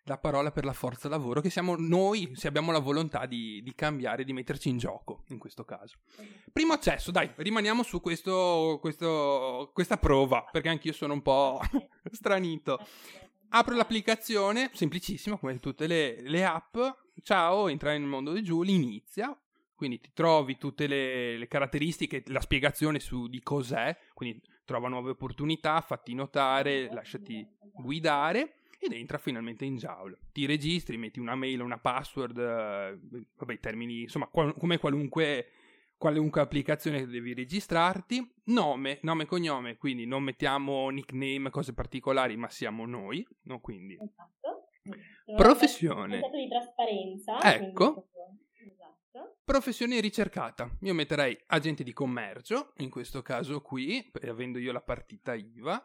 la 0.08 0.18
parola 0.18 0.52
per 0.52 0.66
la 0.66 0.74
forza 0.74 1.10
lavoro, 1.10 1.42
che 1.42 1.50
siamo 1.50 1.76
noi, 1.76 2.32
se 2.36 2.48
abbiamo 2.48 2.72
la 2.72 2.80
volontà 2.80 3.26
di, 3.26 3.62
di, 3.64 3.74
cambiare, 3.74 4.24
di 4.24 4.34
metterci 4.34 4.70
in 4.70 4.78
gioco, 4.78 5.24
in 5.30 5.40
questo 5.40 5.66
caso. 5.66 5.98
Primo 6.52 6.74
accesso, 6.74 7.12
dai, 7.12 7.32
rimaniamo 7.36 7.82
su 7.82 8.00
questo, 8.02 8.78
questo, 8.80 9.72
questa 9.74 9.98
prova, 9.98 10.48
perché 10.52 10.70
anch'io 10.70 10.94
sono 10.94 11.14
un 11.14 11.22
po' 11.22 11.60
stranito. 12.12 12.80
Apro 13.50 13.76
l'applicazione, 13.76 14.70
semplicissima, 14.74 15.38
come 15.38 15.60
tutte 15.60 15.88
le, 15.88 16.22
le 16.22 16.46
app. 16.46 16.78
Ciao, 17.22 17.68
entra 17.68 17.92
nel 17.92 18.02
mondo 18.02 18.32
di 18.34 18.42
Julie, 18.42 18.76
inizia. 18.76 19.38
Quindi 19.74 20.00
ti 20.00 20.12
trovi 20.14 20.58
tutte 20.58 20.88
le, 20.88 21.38
le 21.38 21.48
caratteristiche, 21.48 22.24
la 22.28 22.40
spiegazione 22.40 23.00
su 23.00 23.28
di 23.28 23.42
cos'è, 23.42 23.96
quindi 24.14 24.42
trova 24.64 24.88
nuove 24.88 25.12
opportunità, 25.12 25.82
fatti 25.82 26.14
notare, 26.14 26.90
lasciati 26.94 27.46
guidare 27.74 28.56
ed 28.80 28.94
entra 28.94 29.18
finalmente 29.18 29.66
in 29.66 29.76
Joule. 29.76 30.18
Ti 30.32 30.46
registri, 30.46 30.98
metti 30.98 31.20
una 31.20 31.36
mail, 31.36 31.60
una 31.62 31.78
password, 31.78 32.38
eh, 32.38 33.00
vabbè, 33.36 33.60
termini, 33.60 34.04
insomma, 34.04 34.28
qual- 34.28 34.56
come 34.56 34.78
qualunque, 34.78 35.50
qualunque 35.98 36.40
applicazione 36.40 37.06
devi 37.06 37.34
registrarti. 37.34 38.34
Nome, 38.46 39.00
nome 39.02 39.24
e 39.24 39.26
cognome, 39.26 39.76
quindi 39.78 40.06
non 40.06 40.24
mettiamo 40.24 40.90
nickname, 40.90 41.50
cose 41.50 41.74
particolari, 41.74 42.38
ma 42.38 42.48
siamo 42.50 42.86
noi, 42.86 43.28
no? 43.44 43.60
Quindi. 43.60 43.96
Esatto. 43.96 44.55
Professione. 45.36 46.20
Un 46.22 46.32
di 46.32 46.48
trasparenza. 46.48 47.42
Ecco. 47.42 48.08
Esatto. 48.54 49.38
Professione 49.44 50.00
ricercata. 50.00 50.70
Io 50.82 50.94
metterei 50.94 51.38
agente 51.48 51.84
di 51.84 51.94
commercio, 51.94 52.74
in 52.78 52.90
questo 52.90 53.22
caso 53.22 53.62
qui, 53.62 54.12
avendo 54.24 54.60
io 54.60 54.72
la 54.72 54.82
partita 54.82 55.34
IVA, 55.34 55.84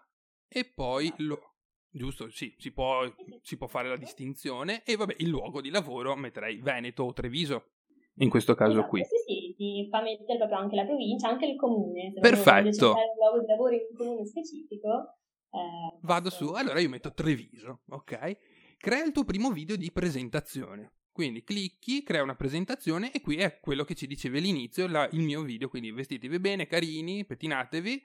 e 0.49 0.65
poi 0.65 1.07
esatto. 1.07 1.23
lo, 1.23 1.55
Giusto, 1.93 2.31
sì, 2.31 2.55
si 2.57 2.73
può, 2.73 3.03
si 3.43 3.57
può, 3.57 3.67
fare 3.67 3.89
la 3.89 3.97
distinzione. 3.97 4.85
E 4.85 4.95
vabbè, 4.95 5.17
il 5.19 5.29
luogo 5.29 5.61
di 5.61 5.71
lavoro 5.71 6.15
metterei 6.15 6.61
Veneto 6.61 7.03
o 7.03 7.13
Treviso, 7.13 7.73
in 8.19 8.31
questo 8.31 8.55
caso 8.55 8.73
esatto, 8.73 8.89
qui. 8.89 9.05
Sì, 9.05 9.17
sì, 9.27 9.55
ti 9.57 9.89
fa 9.91 10.01
mettere 10.01 10.39
proprio 10.39 10.59
anche 10.59 10.77
la 10.77 10.85
provincia, 10.85 11.29
anche 11.29 11.47
il 11.47 11.57
comune. 11.57 12.13
Se 12.15 12.21
Perfetto. 12.21 12.93
un 12.93 12.97
luogo 13.17 13.41
di 13.41 13.47
lavoro 13.47 13.75
in 13.75 13.81
un 13.91 13.97
comune 13.97 14.27
specifico. 14.27 15.17
Eh, 15.51 15.99
Vado 16.03 16.31
su, 16.31 16.53
allora 16.53 16.79
io 16.79 16.89
metto 16.89 17.13
Treviso, 17.13 17.81
ok? 17.89 18.39
Crea 18.83 19.05
il 19.05 19.13
tuo 19.13 19.25
primo 19.25 19.53
video 19.53 19.77
di 19.77 19.93
presentazione. 19.93 20.93
Quindi 21.13 21.45
clicchi, 21.45 22.03
crea 22.03 22.23
una 22.23 22.35
presentazione 22.35 23.13
e 23.13 23.21
qui 23.21 23.37
è 23.37 23.61
quello 23.61 23.85
che 23.85 23.95
ci 23.95 24.07
dicevi 24.07 24.39
all'inizio, 24.39 24.87
la, 24.87 25.07
il 25.13 25.21
mio 25.21 25.43
video, 25.43 25.69
quindi 25.69 25.91
vestitevi 25.91 26.39
bene, 26.39 26.67
carini, 26.67 27.27
pettinatevi 27.27 28.03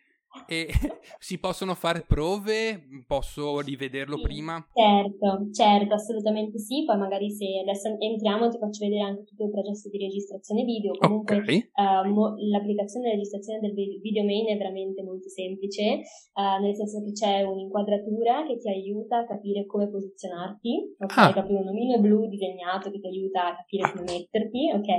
e 0.48 0.68
si 1.20 1.40
possono 1.40 1.74
fare 1.74 2.04
prove? 2.08 2.84
Posso 3.08 3.60
rivederlo 3.60 4.18
sì, 4.18 4.22
prima? 4.24 4.68
Certo, 4.74 5.50
certo, 5.52 5.94
assolutamente 5.94 6.60
sì. 6.60 6.84
Poi 6.86 6.98
magari 6.98 7.32
se 7.32 7.60
adesso 7.62 7.96
entriamo 7.98 8.50
ti 8.50 8.58
faccio 8.58 8.86
vedere 8.86 9.04
anche 9.04 9.24
tutto 9.24 9.46
il 9.46 9.52
processo 9.52 9.90
di 9.90 9.98
registrazione 9.98 10.64
video. 10.64 10.94
Comunque 10.94 11.38
okay. 11.38 11.70
uh, 11.74 12.10
mo- 12.10 12.36
l'applicazione 12.38 13.10
di 13.10 13.16
registrazione 13.16 13.60
del 13.60 13.74
video 13.74 14.24
main 14.24 14.48
è 14.48 14.58
veramente 14.58 15.04
molto 15.04 15.30
semplice, 15.30 16.02
uh, 16.34 16.62
nel 16.62 16.76
senso 16.76 17.02
che 17.04 17.12
c'è 17.12 17.42
un'inquadratura 17.42 18.46
che 18.46 18.58
ti 18.58 18.70
aiuta 18.70 19.20
a 19.20 19.26
capire 19.26 19.66
come 19.66 19.90
posizionarti, 19.90 20.96
ok? 21.00 21.18
Ah. 21.18 21.32
Proprio 21.32 21.60
un 21.60 21.70
omino 21.70 22.00
blu 22.00 22.28
disegnato 22.28 22.92
che 22.92 23.00
ti 23.00 23.08
aiuta 23.08 23.48
a 23.48 23.56
capire 23.56 23.92
come 23.92 24.04
metterti, 24.04 24.72
ok? 24.74 24.90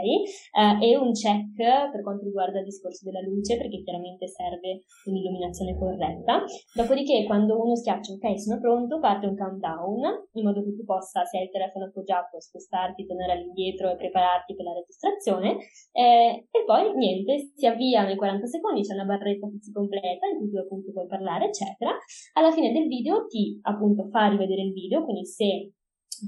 Uh, 0.57 0.83
e 0.83 0.97
un 0.97 1.13
check 1.13 1.91
per 1.91 2.03
quanto 2.03 2.25
riguarda 2.25 2.59
il 2.59 2.65
discorso 2.65 3.05
della 3.05 3.21
luce, 3.21 3.57
perché 3.57 3.83
chiaramente 3.83 4.27
serve 4.29 4.85
un 5.07 5.15
l'illuminazione 5.27 5.77
corretta. 5.77 6.45
Dopodiché, 6.73 7.25
quando 7.25 7.61
uno 7.61 7.75
schiaccia 7.75 8.13
ok, 8.13 8.39
sono 8.41 8.61
pronto, 8.61 9.01
parte 9.01 9.27
un 9.27 9.37
countdown 9.37 10.29
in 10.33 10.45
modo 10.45 10.63
che 10.63 10.75
tu 10.75 10.85
possa, 10.85 11.25
se 11.25 11.39
hai 11.39 11.45
il 11.45 11.51
telefono 11.51 11.87
appoggiato, 11.87 12.41
spostarti, 12.41 13.07
tornare 13.07 13.33
all'indietro 13.33 13.91
e 13.91 13.97
prepararti 13.97 14.55
per 14.55 14.65
la 14.65 14.73
registrazione. 14.73 15.59
Eh, 15.93 16.47
e 16.51 16.65
poi 16.65 16.95
niente, 16.95 17.51
si 17.55 17.67
avvia 17.67 18.05
nei 18.05 18.17
40 18.17 18.47
secondi, 18.47 18.83
c'è 18.83 18.95
una 18.95 19.05
barretta 19.05 19.49
che 19.49 19.59
si 19.61 19.73
completa 19.73 20.27
in 20.27 20.39
cui 20.39 20.51
tu 20.51 20.57
appunto 20.59 20.93
puoi 20.93 21.07
parlare, 21.07 21.47
eccetera. 21.47 21.91
Alla 22.35 22.53
fine 22.53 22.73
del 22.73 22.87
video 22.87 23.27
ti 23.27 23.59
appunto 23.63 24.09
fa 24.09 24.29
rivedere 24.29 24.63
il 24.63 24.73
video, 24.73 25.05
quindi 25.05 25.27
se 25.27 25.73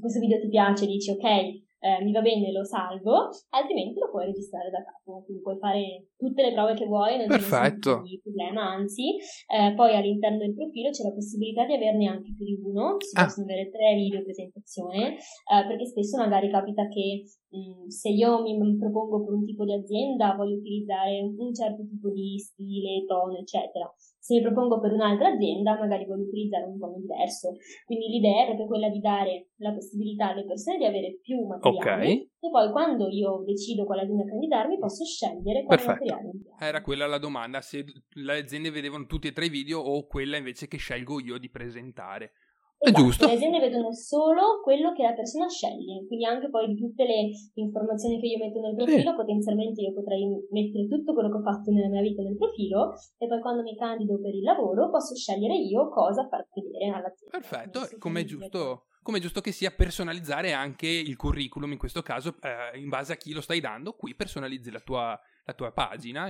questo 0.01 0.21
video 0.21 0.39
ti 0.39 0.49
piace 0.49 0.85
dici 0.85 1.11
ok 1.13 1.67
eh, 1.81 2.03
mi 2.03 2.13
va 2.13 2.21
bene, 2.21 2.51
lo 2.53 2.65
salvo, 2.65 3.31
altrimenti 3.51 3.99
lo 4.01 4.11
puoi 4.11 4.27
registrare 4.27 4.71
da 4.71 4.83
capo, 4.83 5.23
quindi 5.25 5.43
puoi 5.43 5.59
fare 5.59 6.09
tutte 6.17 6.43
le 6.43 6.53
prove 6.53 6.75
che 6.75 6.87
vuoi, 6.87 7.19
non 7.19 7.27
Perfetto. 7.27 7.95
c'è 7.97 8.01
nessun 8.03 8.21
problema, 8.23 8.63
anzi, 8.63 9.17
eh, 9.47 9.75
poi 9.75 9.95
all'interno 9.95 10.39
del 10.39 10.55
profilo 10.55 10.91
c'è 10.91 11.05
la 11.05 11.13
possibilità 11.13 11.67
di 11.67 11.75
averne 11.75 12.09
anche 12.09 12.35
più 12.35 12.45
di 12.45 12.59
uno, 12.63 12.97
si 12.99 13.17
ah. 13.19 13.25
possono 13.25 13.47
avere 13.47 13.71
tre 13.71 13.95
video 13.95 14.23
presentazione, 14.23 15.17
eh, 15.17 15.67
perché 15.67 15.87
spesso 15.87 16.17
magari 16.17 16.51
capita 16.51 16.89
che 16.89 17.25
mh, 17.49 17.59
mm, 17.59 17.87
se 17.87 18.09
io 18.09 18.43
mi 18.43 18.57
propongo 18.77 19.25
per 19.25 19.35
un 19.35 19.45
tipo 19.45 19.65
di 19.65 19.75
azienda 19.75 20.35
voglio 20.35 20.57
utilizzare 20.57 21.21
un 21.23 21.55
certo 21.55 21.87
tipo 21.87 22.11
di 22.11 22.39
stile, 22.39 23.05
tono, 23.07 23.39
eccetera 23.39 23.93
se 24.29 24.35
mi 24.35 24.43
propongo 24.43 24.79
per 24.79 24.93
un'altra 24.93 25.29
azienda, 25.29 25.79
magari 25.79 26.05
voglio 26.05 26.25
utilizzare 26.25 26.67
un 26.67 26.79
tono 26.79 26.99
diverso. 26.99 27.57
Quindi 27.87 28.09
l'idea 28.09 28.43
è 28.43 28.47
proprio 28.49 28.67
quella 28.67 28.91
di 28.91 29.01
dare 29.01 29.53
la 29.57 29.73
possibilità 29.73 30.29
alle 30.29 30.45
persone 30.45 30.77
di 30.77 30.85
avere 30.85 31.19
più 31.23 31.47
materiali 31.47 32.13
okay. 32.13 32.31
e 32.39 32.51
poi 32.51 32.71
quando 32.71 33.09
io 33.09 33.43
decido 33.47 33.87
quale 33.87 34.03
azienda 34.03 34.25
candidarmi 34.25 34.79
posso 34.79 35.03
scegliere 35.07 35.65
quale 35.65 35.83
Perfetto. 35.83 36.15
materiale. 36.15 36.31
Era 36.61 36.83
quella 36.83 37.07
la 37.07 37.17
domanda, 37.17 37.63
se 37.63 37.87
le 38.07 38.39
aziende 38.39 38.71
vedevano 38.71 39.07
tutti 39.07 39.29
e 39.29 39.33
tre 39.33 39.47
i 39.47 39.49
video 39.49 39.81
o 39.81 40.07
quella 40.07 40.37
invece 40.37 40.69
che 40.69 40.77
scelgo 40.77 41.21
io 41.21 41.39
di 41.39 41.49
presentare. 41.49 42.33
È 42.79 42.91
esatto, 42.91 43.03
giusto. 43.03 43.27
Le 43.27 43.33
aziende 43.33 43.59
vedono 43.59 43.93
solo 43.93 44.61
quello 44.63 44.93
che 44.93 45.03
la 45.03 45.13
persona 45.13 45.49
sceglie, 45.49 46.07
quindi 46.07 46.25
anche 46.25 46.49
poi 46.49 46.69
di 46.69 46.77
tutte 46.77 47.05
le 47.05 47.31
informazioni 47.55 48.21
che 48.21 48.27
io 48.27 48.39
metto 48.39 48.61
nel 48.61 48.77
profilo, 48.77 49.11
sì. 49.11 49.17
potenzialmente 49.17 49.81
io 49.83 49.93
potrei 49.93 50.47
mettere 50.51 50.87
tutto 50.87 51.13
quello 51.13 51.29
che 51.29 51.39
ho 51.39 51.43
fatto 51.43 51.73
nella 51.73 51.89
mia 51.89 52.03
vita 52.03 52.23
nel 52.23 52.37
profilo 52.37 52.95
e 53.19 53.27
poi 53.27 53.41
quando 53.41 53.63
mi 53.63 53.77
candido 53.77 54.21
per 54.21 54.33
il 54.33 54.45
lavoro 54.45 54.91
posso 54.91 55.17
scegliere 55.17 55.57
io 55.57 55.89
cosa 55.89 56.29
far 56.29 56.47
vedere 56.55 56.95
all'azienda. 56.95 57.37
Perfetto, 57.37 57.99
come 57.99 58.21
è 58.21 58.25
giusto 58.25 58.85
come 59.03 59.19
è 59.19 59.23
giusto 59.23 59.41
che 59.41 59.53
sia 59.53 59.71
personalizzare 59.71 60.53
anche 60.53 60.87
il 60.87 61.17
curriculum 61.17 61.73
in 61.73 61.79
questo 61.79 62.03
caso 62.03 62.37
eh, 62.43 62.79
in 62.79 62.91
base 62.91 63.15
a 63.15 63.17
chi 63.17 63.33
lo 63.33 63.41
stai 63.41 63.59
dando 63.59 63.95
qui 63.95 64.15
personalizzi 64.15 64.71
la 64.71 64.81
tua, 64.81 65.19
la 65.45 65.55
tua 65.55 65.73
pagina 65.73 66.27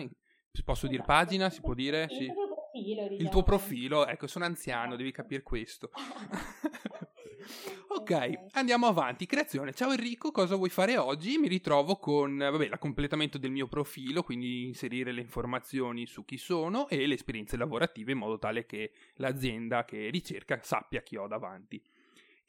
posso 0.65 0.87
esatto. 0.87 0.89
dire 0.89 1.03
pagina 1.03 1.51
si 1.51 1.61
può 1.61 1.75
dire 1.75 2.07
sì 2.09 2.31
profilo. 2.71 3.03
Diciamo. 3.03 3.21
Il 3.23 3.29
tuo 3.29 3.43
profilo, 3.43 4.07
ecco, 4.07 4.27
sono 4.27 4.45
anziano, 4.45 4.97
devi 4.97 5.11
capire 5.11 5.43
questo. 5.43 5.91
ok, 7.89 8.47
andiamo 8.53 8.87
avanti. 8.87 9.27
Creazione. 9.27 9.73
Ciao 9.73 9.91
Enrico, 9.91 10.31
cosa 10.31 10.57
vuoi 10.57 10.71
fare 10.71 10.97
oggi? 10.97 11.39
Mi 11.39 11.49
ritrovo 11.49 11.97
con, 11.97 12.37
vabbè, 12.37 12.69
la 12.69 12.79
completamento 12.79 13.39
del 13.39 13.51
mio 13.51 13.67
profilo, 13.67 14.23
quindi 14.23 14.65
inserire 14.65 15.13
le 15.13 15.21
informazioni 15.21 16.07
su 16.07 16.25
chi 16.25 16.37
sono 16.37 16.89
e 16.89 17.07
le 17.07 17.15
esperienze 17.15 17.57
lavorative 17.57 18.13
in 18.13 18.19
modo 18.19 18.39
tale 18.39 18.67
che 18.67 18.93
l'azienda 19.17 19.85
che 19.85 20.11
ricerca 20.11 20.61
sappia 20.63 21.03
chi 21.03 21.17
ho 21.17 21.27
davanti 21.27 21.83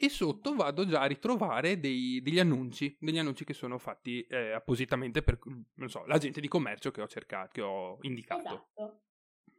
e 0.01 0.07
sotto 0.07 0.55
vado 0.55 0.85
già 0.87 1.01
a 1.01 1.07
ritrovare 1.07 1.77
dei, 1.77 2.21
degli 2.21 2.39
annunci, 2.39 2.95
degli 2.97 3.17
annunci 3.17 3.43
che 3.43 3.53
sono 3.53 3.77
fatti 3.77 4.21
eh, 4.29 4.53
appositamente 4.53 5.21
per, 5.21 5.37
non 5.73 5.89
so, 5.89 6.05
l'agente 6.05 6.39
di 6.39 6.47
commercio 6.47 6.89
che 6.89 7.01
ho 7.01 7.07
cercato, 7.07 7.49
che 7.51 7.61
ho 7.61 7.97
indicato. 8.03 8.47
Esatto. 8.47 9.01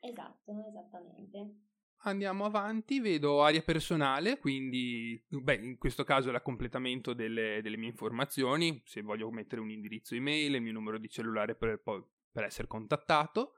Esatto, 0.00 0.64
esattamente. 0.68 1.68
Andiamo 2.04 2.46
avanti, 2.46 2.98
vedo 2.98 3.42
area 3.42 3.60
personale, 3.60 4.38
quindi 4.38 5.22
beh, 5.28 5.54
in 5.56 5.76
questo 5.76 6.02
caso 6.02 6.30
è 6.30 6.32
l'accompletato 6.32 7.12
delle, 7.12 7.60
delle, 7.62 7.76
mie 7.76 7.90
informazioni, 7.90 8.80
se 8.86 9.02
voglio 9.02 9.30
mettere 9.30 9.60
un 9.60 9.70
indirizzo 9.70 10.14
email, 10.14 10.54
il 10.54 10.62
mio 10.62 10.72
numero 10.72 10.96
di 10.96 11.10
cellulare 11.10 11.54
per, 11.54 11.82
per 11.82 12.44
essere 12.44 12.68
contattato, 12.68 13.56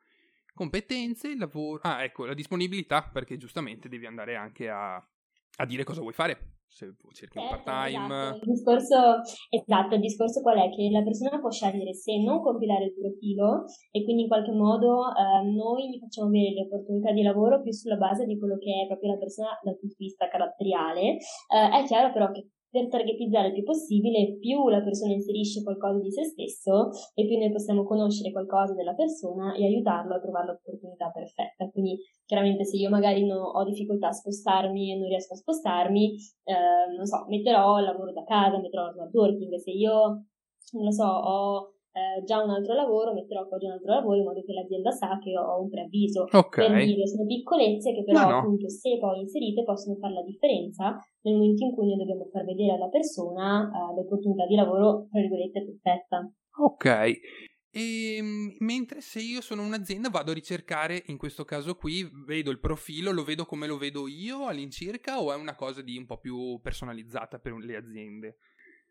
competenze, 0.54 1.36
lavoro, 1.36 1.82
ah 1.84 2.02
ecco 2.02 2.24
la 2.24 2.34
disponibilità 2.34 3.04
perché 3.04 3.36
giustamente 3.36 3.88
devi 3.88 4.06
andare 4.06 4.34
anche 4.34 4.68
a, 4.68 4.96
a 4.96 5.64
dire 5.64 5.84
cosa 5.84 6.00
vuoi 6.00 6.12
fare, 6.12 6.61
se 6.72 6.88
cerchi 7.12 7.36
un 7.36 7.48
part 7.48 7.64
time. 7.64 8.06
Esatto. 8.06 8.44
Il 8.44 8.52
discorso, 8.52 8.96
esatto, 9.50 9.94
il 9.94 10.00
discorso 10.00 10.40
qual 10.40 10.58
è? 10.58 10.70
Che 10.70 10.88
la 10.90 11.02
persona 11.02 11.38
può 11.38 11.50
scegliere 11.50 11.92
se 11.92 12.16
non 12.22 12.40
compilare 12.40 12.86
il 12.86 12.94
profilo 12.94 13.64
e 13.90 14.02
quindi 14.04 14.22
in 14.22 14.28
qualche 14.28 14.52
modo 14.52 15.04
eh, 15.12 15.44
noi 15.52 15.90
gli 15.90 16.00
facciamo 16.00 16.28
avere 16.28 16.54
le 16.54 16.62
opportunità 16.62 17.12
di 17.12 17.22
lavoro 17.22 17.60
più 17.60 17.72
sulla 17.72 17.96
base 17.96 18.24
di 18.24 18.38
quello 18.38 18.56
che 18.56 18.72
è 18.82 18.86
proprio 18.86 19.12
la 19.12 19.18
persona 19.18 19.50
dal 19.62 19.78
punto 19.78 19.94
di 19.98 20.04
vista 20.04 20.28
caratteriale. 20.28 21.20
Eh, 21.52 21.68
è 21.68 21.84
chiaro 21.84 22.10
però 22.12 22.30
che 22.30 22.48
per 22.72 22.88
targetizzare 22.88 23.48
il 23.48 23.52
più 23.52 23.64
possibile, 23.64 24.38
più 24.40 24.70
la 24.70 24.80
persona 24.80 25.12
inserisce 25.12 25.62
qualcosa 25.62 26.00
di 26.00 26.10
se 26.10 26.24
stesso 26.24 26.88
e 27.14 27.26
più 27.26 27.36
noi 27.36 27.52
possiamo 27.52 27.84
conoscere 27.84 28.32
qualcosa 28.32 28.72
della 28.72 28.94
persona 28.94 29.54
e 29.54 29.66
aiutarlo 29.66 30.14
a 30.14 30.20
trovare 30.20 30.46
l'opportunità 30.46 31.10
perfetta. 31.10 31.68
Quindi 31.68 31.98
chiaramente 32.24 32.64
se 32.64 32.78
io 32.78 32.88
magari 32.88 33.26
no, 33.26 33.42
ho 33.42 33.62
difficoltà 33.64 34.08
a 34.08 34.12
spostarmi 34.12 34.90
e 34.90 34.96
non 34.96 35.08
riesco 35.08 35.34
a 35.34 35.36
spostarmi, 35.36 36.14
eh, 36.44 36.96
non 36.96 37.04
so, 37.04 37.26
metterò 37.28 37.78
il 37.78 37.84
lavoro 37.84 38.10
da 38.10 38.24
casa, 38.24 38.58
metterò 38.58 38.86
lo 38.86 38.92
smart 38.92 39.12
working. 39.12 39.54
Se 39.56 39.70
io, 39.70 40.24
non 40.72 40.84
lo 40.84 40.90
so, 40.92 41.04
ho 41.04 41.71
eh, 41.92 42.24
già 42.24 42.42
un 42.42 42.50
altro 42.50 42.74
lavoro, 42.74 43.12
metterò 43.12 43.46
poi 43.46 43.64
un 43.64 43.72
altro 43.72 43.92
lavoro 43.92 44.16
in 44.16 44.24
modo 44.24 44.42
che 44.42 44.52
l'azienda 44.52 44.90
sa 44.90 45.18
che 45.20 45.36
ho 45.36 45.60
un 45.60 45.68
preavviso. 45.68 46.24
Okay. 46.30 46.66
Per 46.66 46.84
dire, 46.84 47.06
sono 47.06 47.26
piccolezze 47.26 47.92
che 47.92 48.02
però 48.02 48.20
no, 48.20 48.30
no. 48.30 48.38
appunto 48.38 48.68
se 48.68 48.96
poi 48.98 49.20
inserite 49.20 49.62
possono 49.62 49.96
fare 49.96 50.14
la 50.14 50.22
differenza 50.22 50.96
nel 51.20 51.34
momento 51.34 51.64
in 51.64 51.72
cui 51.72 51.86
noi 51.86 51.98
dobbiamo 51.98 52.28
far 52.32 52.44
vedere 52.44 52.72
alla 52.72 52.88
persona 52.88 53.68
uh, 53.68 53.94
l'opportunità 53.94 54.46
di 54.46 54.54
lavoro, 54.54 55.06
tra 55.10 55.20
virgolette, 55.20 55.64
perfetta. 55.64 56.32
Ok. 56.64 57.20
E, 57.74 58.16
ehm, 58.16 58.56
mentre 58.58 59.00
se 59.00 59.20
io 59.20 59.40
sono 59.40 59.62
un'azienda 59.62 60.10
vado 60.10 60.30
a 60.30 60.34
ricercare, 60.34 61.02
in 61.06 61.16
questo 61.16 61.44
caso 61.44 61.74
qui, 61.74 62.08
vedo 62.26 62.50
il 62.50 62.58
profilo, 62.60 63.12
lo 63.12 63.24
vedo 63.24 63.46
come 63.46 63.66
lo 63.66 63.78
vedo 63.78 64.08
io 64.08 64.46
all'incirca 64.46 65.20
o 65.20 65.32
è 65.32 65.36
una 65.36 65.54
cosa 65.54 65.80
di 65.80 65.96
un 65.96 66.06
po' 66.06 66.18
più 66.18 66.58
personalizzata 66.62 67.38
per 67.38 67.54
le 67.54 67.76
aziende? 67.76 68.36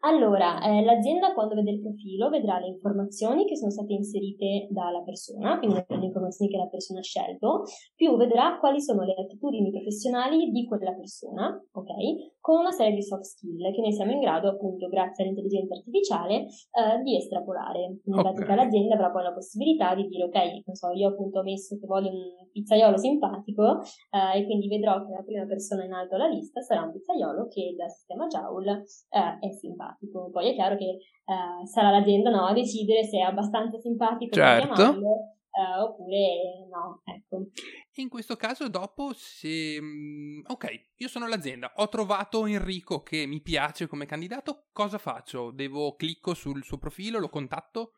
Allora, 0.03 0.59
eh, 0.63 0.83
l'azienda 0.83 1.31
quando 1.33 1.53
vede 1.53 1.71
il 1.71 1.81
profilo 1.81 2.29
vedrà 2.29 2.57
le 2.57 2.69
informazioni 2.69 3.45
che 3.45 3.55
sono 3.55 3.69
state 3.69 3.93
inserite 3.93 4.67
dalla 4.71 5.03
persona, 5.03 5.59
quindi 5.59 5.75
le 5.87 6.05
informazioni 6.05 6.49
che 6.49 6.57
la 6.57 6.67
persona 6.67 6.99
ha 6.99 7.03
scelto, 7.03 7.63
più 7.93 8.17
vedrà 8.17 8.57
quali 8.59 8.81
sono 8.81 9.03
le 9.03 9.13
attitudini 9.13 9.69
professionali 9.69 10.49
di 10.49 10.65
quella 10.65 10.93
persona, 10.93 11.53
ok? 11.73 12.39
Con 12.41 12.59
una 12.59 12.71
serie 12.71 12.95
di 12.95 13.03
soft 13.03 13.21
skill 13.21 13.71
che 13.71 13.81
noi 13.81 13.93
siamo 13.93 14.11
in 14.11 14.19
grado, 14.19 14.49
appunto, 14.49 14.87
grazie 14.87 15.23
all'intelligenza 15.23 15.75
artificiale, 15.75 16.45
eh, 16.73 17.01
di 17.03 17.15
estrapolare. 17.15 18.01
In 18.03 18.13
okay. 18.13 18.33
pratica 18.33 18.55
l'azienda 18.55 18.95
avrà 18.95 19.11
poi 19.11 19.21
la 19.21 19.31
possibilità 19.33 19.93
di 19.93 20.07
dire, 20.07 20.23
ok, 20.23 20.65
non 20.65 20.75
so, 20.75 20.89
io 20.89 21.09
appunto 21.09 21.39
ho 21.39 21.43
messo 21.43 21.77
che 21.77 21.85
voglio 21.85 22.09
un 22.09 22.49
pizzaiolo 22.51 22.97
simpatico 22.97 23.81
eh, 24.09 24.39
e 24.39 24.45
quindi 24.45 24.67
vedrò 24.67 25.05
che 25.05 25.13
la 25.13 25.23
prima 25.23 25.45
persona 25.45 25.85
in 25.85 25.93
alto 25.93 26.15
alla 26.15 26.27
lista 26.27 26.61
sarà 26.61 26.81
un 26.81 26.91
pizzaiolo 26.91 27.47
che 27.47 27.75
dal 27.77 27.91
sistema 27.91 28.25
Joule 28.25 28.85
eh, 29.09 29.47
è 29.47 29.51
simpatico. 29.51 30.31
Poi 30.31 30.49
è 30.49 30.53
chiaro 30.55 30.77
che 30.77 30.89
eh, 30.89 31.67
sarà 31.67 31.91
l'azienda 31.91 32.31
no, 32.31 32.45
a 32.45 32.53
decidere 32.53 33.03
se 33.03 33.19
è 33.19 33.21
abbastanza 33.21 33.77
simpatico 33.77 34.33
certo. 34.33 34.67
da 34.67 34.73
chiamarlo 34.73 35.35
eh, 35.51 35.79
oppure 35.79 36.67
no. 36.69 37.01
Ecco. 37.03 37.47
In 37.95 38.09
questo 38.09 38.35
caso, 38.35 38.69
dopo, 38.69 39.13
se. 39.13 39.79
Mm, 39.81 40.41
ok, 40.47 40.89
io 40.95 41.07
sono 41.07 41.27
l'azienda, 41.27 41.73
ho 41.75 41.89
trovato 41.89 42.45
Enrico 42.45 43.03
che 43.03 43.25
mi 43.25 43.41
piace 43.41 43.87
come 43.87 44.05
candidato, 44.05 44.67
cosa 44.71 44.97
faccio? 44.97 45.51
Devo 45.51 45.95
clicco 45.95 46.33
sul 46.33 46.63
suo 46.63 46.77
profilo, 46.77 47.19
lo 47.19 47.29
contatto? 47.29 47.93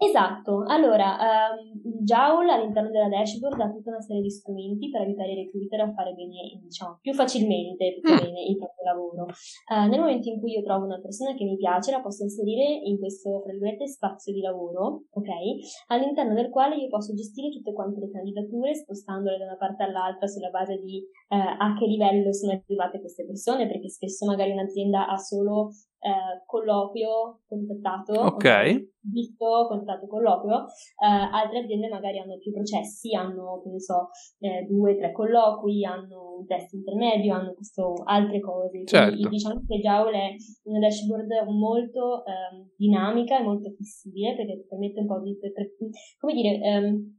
Esatto, 0.00 0.62
allora 0.68 1.18
um, 1.18 1.74
Joule 2.06 2.52
all'interno 2.52 2.88
della 2.88 3.08
dashboard 3.08 3.58
ha 3.58 3.68
tutta 3.68 3.90
una 3.90 4.00
serie 4.00 4.22
di 4.22 4.30
strumenti 4.30 4.90
per 4.90 5.02
aiutare 5.02 5.32
i 5.32 5.42
recruiter 5.42 5.80
a 5.80 5.92
fare 5.92 6.14
bene, 6.14 6.54
diciamo, 6.62 6.98
più 7.02 7.12
facilmente 7.12 7.98
più 8.00 8.14
mm. 8.14 8.16
bene 8.16 8.46
il 8.46 8.56
proprio 8.56 8.84
lavoro. 8.86 9.26
Uh, 9.66 9.90
nel 9.90 9.98
momento 9.98 10.28
in 10.30 10.38
cui 10.38 10.52
io 10.52 10.62
trovo 10.62 10.84
una 10.84 11.00
persona 11.00 11.34
che 11.34 11.42
mi 11.42 11.56
piace, 11.56 11.90
la 11.90 12.00
posso 12.00 12.22
inserire 12.22 12.78
in 12.86 12.96
questo, 12.96 13.42
fra 13.42 13.50
virgolette, 13.50 13.88
spazio 13.88 14.32
di 14.32 14.40
lavoro, 14.40 15.10
ok? 15.10 15.30
All'interno 15.88 16.34
del 16.34 16.48
quale 16.48 16.76
io 16.76 16.86
posso 16.86 17.12
gestire 17.14 17.50
tutte 17.50 17.72
quante 17.72 17.98
le 17.98 18.10
candidature, 18.12 18.76
spostandole 18.76 19.36
da 19.36 19.50
una 19.50 19.56
parte 19.58 19.82
all'altra 19.82 20.28
sulla 20.28 20.50
base 20.50 20.78
di 20.78 21.02
uh, 21.02 21.58
a 21.58 21.74
che 21.76 21.86
livello 21.86 22.32
sono 22.32 22.52
arrivate 22.52 23.00
queste 23.00 23.26
persone, 23.26 23.66
perché 23.66 23.88
spesso 23.88 24.26
magari 24.26 24.52
un'azienda 24.52 25.08
ha 25.08 25.16
solo 25.18 25.70
eh, 26.00 26.42
colloquio 26.46 27.40
contattato, 27.48 28.12
ok, 28.12 28.86
visto 29.00 29.66
contattato 29.68 30.06
colloquio, 30.06 30.64
eh, 30.64 31.06
altre 31.06 31.60
aziende 31.60 31.88
magari 31.88 32.18
hanno 32.18 32.38
più 32.38 32.52
processi, 32.52 33.14
hanno, 33.14 33.60
che 33.62 33.70
ne 33.70 33.80
so, 33.80 34.10
eh, 34.40 34.64
due, 34.68 34.96
tre 34.96 35.12
colloqui, 35.12 35.84
hanno 35.84 36.36
un 36.38 36.46
test 36.46 36.72
intermedio, 36.72 37.34
hanno 37.34 37.54
questo, 37.54 37.94
altre 38.04 38.40
cose. 38.40 38.84
Certo. 38.84 39.10
Quindi 39.10 39.28
diciamo 39.28 39.62
che 39.66 39.80
Joule 39.80 40.18
è 40.18 40.36
una 40.64 40.78
dashboard 40.78 41.30
molto 41.48 42.24
ehm, 42.24 42.70
dinamica 42.76 43.38
e 43.38 43.42
molto 43.42 43.70
flessibile 43.70 44.36
perché 44.36 44.56
ti 44.56 44.66
permette 44.68 45.00
un 45.00 45.06
po' 45.06 45.20
di, 45.20 45.36
per, 45.38 45.52
come 46.18 46.32
dire, 46.32 46.60
ehm, 46.60 47.17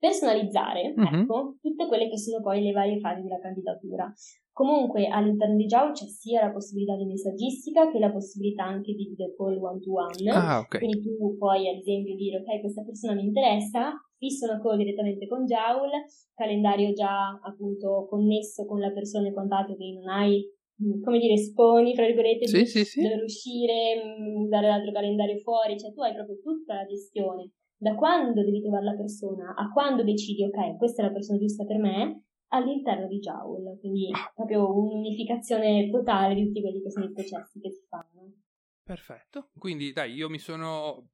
personalizzare 0.00 0.94
mm-hmm. 0.96 1.20
ecco, 1.22 1.56
tutte 1.60 1.86
quelle 1.86 2.08
che 2.08 2.18
sono 2.18 2.42
poi 2.42 2.62
le 2.62 2.72
varie 2.72 2.98
fasi 2.98 3.20
della 3.20 3.38
candidatura. 3.38 4.10
Comunque 4.50 5.06
all'interno 5.06 5.56
di 5.56 5.66
Joule 5.66 5.92
c'è 5.92 6.06
sia 6.06 6.44
la 6.44 6.52
possibilità 6.52 6.96
di 6.96 7.04
messaggistica 7.04 7.90
che 7.90 7.98
la 7.98 8.10
possibilità 8.10 8.64
anche 8.64 8.92
di 8.94 9.06
video 9.08 9.32
call 9.36 9.62
one 9.62 9.78
to 9.78 9.92
one. 9.92 10.30
Ah, 10.32 10.58
okay. 10.58 10.80
Quindi 10.80 11.02
tu 11.02 11.36
puoi 11.36 11.68
ad 11.68 11.76
esempio 11.76 12.16
dire 12.16 12.38
ok 12.38 12.60
questa 12.60 12.82
persona 12.82 13.14
mi 13.14 13.24
interessa, 13.24 13.92
fisso 14.16 14.46
una 14.46 14.60
call 14.60 14.78
direttamente 14.78 15.28
con 15.28 15.44
Joule, 15.44 16.04
calendario 16.34 16.92
già 16.92 17.38
appunto 17.42 18.06
connesso 18.08 18.64
con 18.66 18.80
la 18.80 18.90
persona 18.90 19.28
e 19.28 19.32
quant'altro 19.32 19.76
che 19.76 19.92
non 19.92 20.08
hai 20.08 20.42
mm, 20.82 21.02
come 21.02 21.18
dire, 21.18 21.34
esponi, 21.34 21.94
fra 21.94 22.06
virgolette, 22.06 22.48
sì, 22.48 22.58
di 22.58 22.66
sì, 22.66 22.84
sì. 22.84 23.02
dover 23.02 23.22
uscire, 23.22 24.00
mm, 24.02 24.48
dare 24.48 24.66
l'altro 24.66 24.92
calendario 24.92 25.36
fuori, 25.38 25.78
cioè 25.78 25.92
tu 25.92 26.00
hai 26.00 26.14
proprio 26.14 26.38
tutta 26.40 26.74
la 26.74 26.86
gestione 26.86 27.52
da 27.80 27.94
quando 27.94 28.44
devi 28.44 28.60
trovare 28.60 28.84
la 28.84 28.94
persona 28.94 29.54
a 29.56 29.70
quando 29.70 30.04
decidi, 30.04 30.44
ok, 30.44 30.76
questa 30.76 31.02
è 31.02 31.06
la 31.06 31.12
persona 31.12 31.38
giusta 31.38 31.64
per 31.64 31.78
me, 31.78 32.24
all'interno 32.48 33.06
di 33.06 33.18
Joule. 33.20 33.78
Quindi 33.78 34.10
proprio 34.34 34.70
un'unificazione 34.76 35.88
totale 35.90 36.34
di 36.34 36.46
tutti 36.46 36.60
quelli 36.60 36.82
che 36.82 36.90
sono 36.90 37.06
i 37.06 37.12
processi 37.12 37.58
che 37.58 37.70
si 37.70 37.86
fanno. 37.88 38.34
Perfetto. 38.82 39.48
Quindi 39.56 39.92
dai, 39.92 40.12
io 40.12 40.28
mi 40.28 40.38
sono 40.38 41.08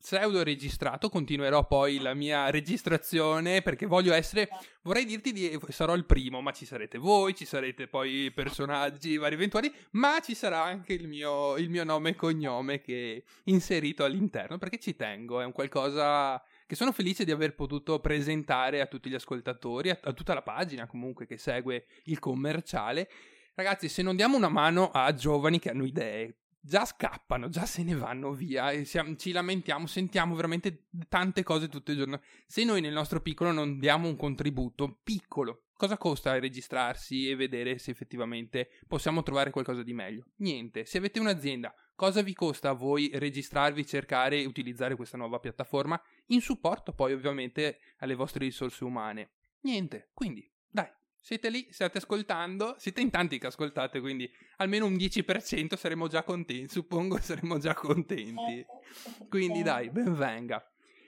pseudo 0.00 0.42
registrato, 0.42 1.10
continuerò 1.10 1.66
poi 1.66 1.98
la 1.98 2.14
mia 2.14 2.48
registrazione 2.50 3.60
perché 3.60 3.86
voglio 3.86 4.14
essere, 4.14 4.48
vorrei 4.82 5.04
dirti 5.04 5.32
di, 5.32 5.58
sarò 5.68 5.94
il 5.94 6.06
primo, 6.06 6.40
ma 6.40 6.52
ci 6.52 6.64
sarete 6.64 6.98
voi, 6.98 7.34
ci 7.34 7.44
sarete 7.44 7.86
poi 7.86 8.32
personaggi 8.34 9.18
vari 9.18 9.34
eventuali, 9.34 9.72
ma 9.92 10.18
ci 10.20 10.34
sarà 10.34 10.62
anche 10.62 10.94
il 10.94 11.06
mio, 11.06 11.56
il 11.58 11.68
mio 11.68 11.84
nome 11.84 12.10
e 12.10 12.16
cognome 12.16 12.80
che 12.80 13.24
inserito 13.44 14.04
all'interno 14.04 14.58
perché 14.58 14.78
ci 14.78 14.96
tengo, 14.96 15.40
è 15.40 15.44
un 15.44 15.52
qualcosa 15.52 16.42
che 16.66 16.76
sono 16.76 16.92
felice 16.92 17.24
di 17.24 17.30
aver 17.30 17.54
potuto 17.54 18.00
presentare 18.00 18.80
a 18.80 18.86
tutti 18.86 19.10
gli 19.10 19.14
ascoltatori, 19.14 19.90
a, 19.90 19.98
a 20.02 20.12
tutta 20.12 20.34
la 20.34 20.42
pagina 20.42 20.86
comunque 20.86 21.26
che 21.26 21.36
segue 21.36 21.86
il 22.04 22.18
commerciale. 22.18 23.08
Ragazzi, 23.54 23.88
se 23.88 24.02
non 24.02 24.16
diamo 24.16 24.36
una 24.36 24.48
mano 24.48 24.90
a 24.90 25.12
giovani 25.12 25.58
che 25.58 25.68
hanno 25.68 25.84
idee, 25.84 26.36
già 26.60 26.84
scappano, 26.84 27.48
già 27.48 27.64
se 27.64 27.82
ne 27.82 27.94
vanno 27.94 28.32
via 28.32 28.70
e 28.70 28.84
siamo, 28.84 29.16
ci 29.16 29.32
lamentiamo, 29.32 29.86
sentiamo 29.86 30.34
veramente 30.34 30.88
tante 31.08 31.42
cose 31.42 31.68
tutto 31.68 31.90
il 31.90 31.96
giorno. 31.96 32.20
Se 32.46 32.64
noi 32.64 32.80
nel 32.80 32.92
nostro 32.92 33.20
piccolo 33.20 33.50
non 33.50 33.78
diamo 33.78 34.08
un 34.08 34.16
contributo 34.16 35.00
piccolo, 35.02 35.64
cosa 35.72 35.96
costa 35.96 36.38
registrarsi 36.38 37.28
e 37.28 37.36
vedere 37.36 37.78
se 37.78 37.90
effettivamente 37.90 38.68
possiamo 38.86 39.22
trovare 39.22 39.50
qualcosa 39.50 39.82
di 39.82 39.94
meglio? 39.94 40.26
Niente. 40.36 40.84
Se 40.84 40.98
avete 40.98 41.18
un'azienda, 41.18 41.74
cosa 41.94 42.22
vi 42.22 42.34
costa 42.34 42.70
a 42.70 42.74
voi 42.74 43.10
registrarvi, 43.14 43.86
cercare 43.86 44.40
e 44.40 44.46
utilizzare 44.46 44.96
questa 44.96 45.16
nuova 45.16 45.38
piattaforma 45.38 46.00
in 46.26 46.40
supporto 46.40 46.92
poi 46.92 47.14
ovviamente 47.14 47.78
alle 47.98 48.14
vostre 48.14 48.44
risorse 48.44 48.84
umane? 48.84 49.32
Niente. 49.62 50.10
Quindi, 50.12 50.50
dai, 50.68 50.88
siete 51.20 51.50
lì, 51.50 51.66
state 51.70 51.98
ascoltando, 51.98 52.74
siete 52.78 53.00
in 53.00 53.10
tanti 53.10 53.38
che 53.38 53.46
ascoltate, 53.46 54.00
quindi 54.00 54.28
almeno 54.56 54.86
un 54.86 54.94
10% 54.94 55.76
saremo 55.76 56.08
già 56.08 56.22
contenti, 56.22 56.68
suppongo 56.68 57.18
saremo 57.20 57.58
già 57.58 57.74
contenti. 57.74 58.64
Quindi 59.28 59.62
dai, 59.62 59.90
ben 59.90 60.14
venga. 60.14 60.64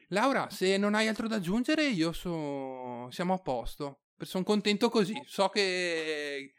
Laura, 0.08 0.50
se 0.50 0.76
non 0.76 0.94
hai 0.94 1.08
altro 1.08 1.26
da 1.26 1.36
aggiungere, 1.36 1.86
io 1.86 2.12
so... 2.12 3.10
siamo 3.10 3.32
a 3.32 3.38
posto. 3.38 4.00
Sono 4.18 4.44
contento 4.44 4.88
così, 4.88 5.14
so 5.24 5.48
che... 5.48 6.52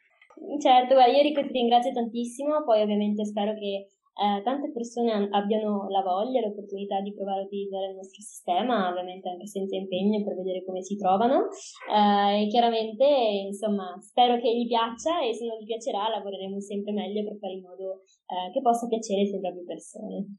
Certo, 0.60 0.96
guarda, 0.96 1.16
io 1.16 1.32
ti 1.32 1.52
ringrazio 1.52 1.94
tantissimo, 1.94 2.64
poi 2.64 2.82
ovviamente 2.82 3.24
spero 3.24 3.54
che 3.54 3.93
eh, 4.14 4.44
tante 4.44 4.72
persone 4.72 5.28
abbiano 5.32 5.90
la 5.90 6.02
voglia, 6.02 6.42
l'opportunità 6.42 7.02
di 7.02 7.14
provare 7.14 7.42
a 7.42 7.46
utilizzare 7.46 7.90
il 7.90 7.96
nostro 7.96 8.22
sistema, 8.22 8.90
ovviamente 8.90 9.30
anche 9.30 9.48
senza 9.48 9.76
impegno 9.76 10.24
per 10.24 10.36
vedere 10.36 10.64
come 10.64 10.84
si 10.84 10.96
trovano 10.98 11.50
eh, 11.90 12.44
e 12.44 12.48
chiaramente 12.48 13.06
insomma 13.06 13.98
spero 14.00 14.40
che 14.40 14.56
gli 14.56 14.68
piaccia 14.68 15.22
e 15.22 15.34
se 15.34 15.46
non 15.46 15.58
gli 15.58 15.66
piacerà 15.66 16.10
lavoreremo 16.10 16.60
sempre 16.60 16.92
meglio 16.92 17.24
per 17.24 17.38
fare 17.40 17.54
in 17.54 17.62
modo 17.62 18.02
eh, 18.30 18.52
che 18.52 18.62
possa 18.62 18.88
piacere 18.88 19.26
sempre 19.26 19.50
a 19.50 19.54
più 19.54 19.66
persone. 19.66 20.38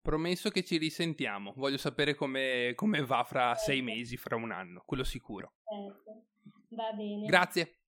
Promesso 0.00 0.50
che 0.50 0.62
ci 0.62 0.76
risentiamo, 0.76 1.52
voglio 1.56 1.78
sapere 1.78 2.14
come, 2.14 2.72
come 2.76 3.04
va 3.04 3.24
fra 3.24 3.56
certo. 3.56 3.72
sei 3.72 3.82
mesi, 3.82 4.16
fra 4.16 4.36
un 4.36 4.52
anno, 4.52 4.84
quello 4.86 5.02
sicuro. 5.02 5.54
Certo, 5.64 6.26
va 6.68 6.92
bene. 6.92 7.26
Grazie. 7.26 7.80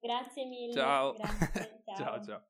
Grazie 0.00 0.46
mille. 0.46 0.72
Ciao. 0.72 1.12
Grazie. 1.12 1.82
ciao 1.94 2.24
ciao. 2.24 2.47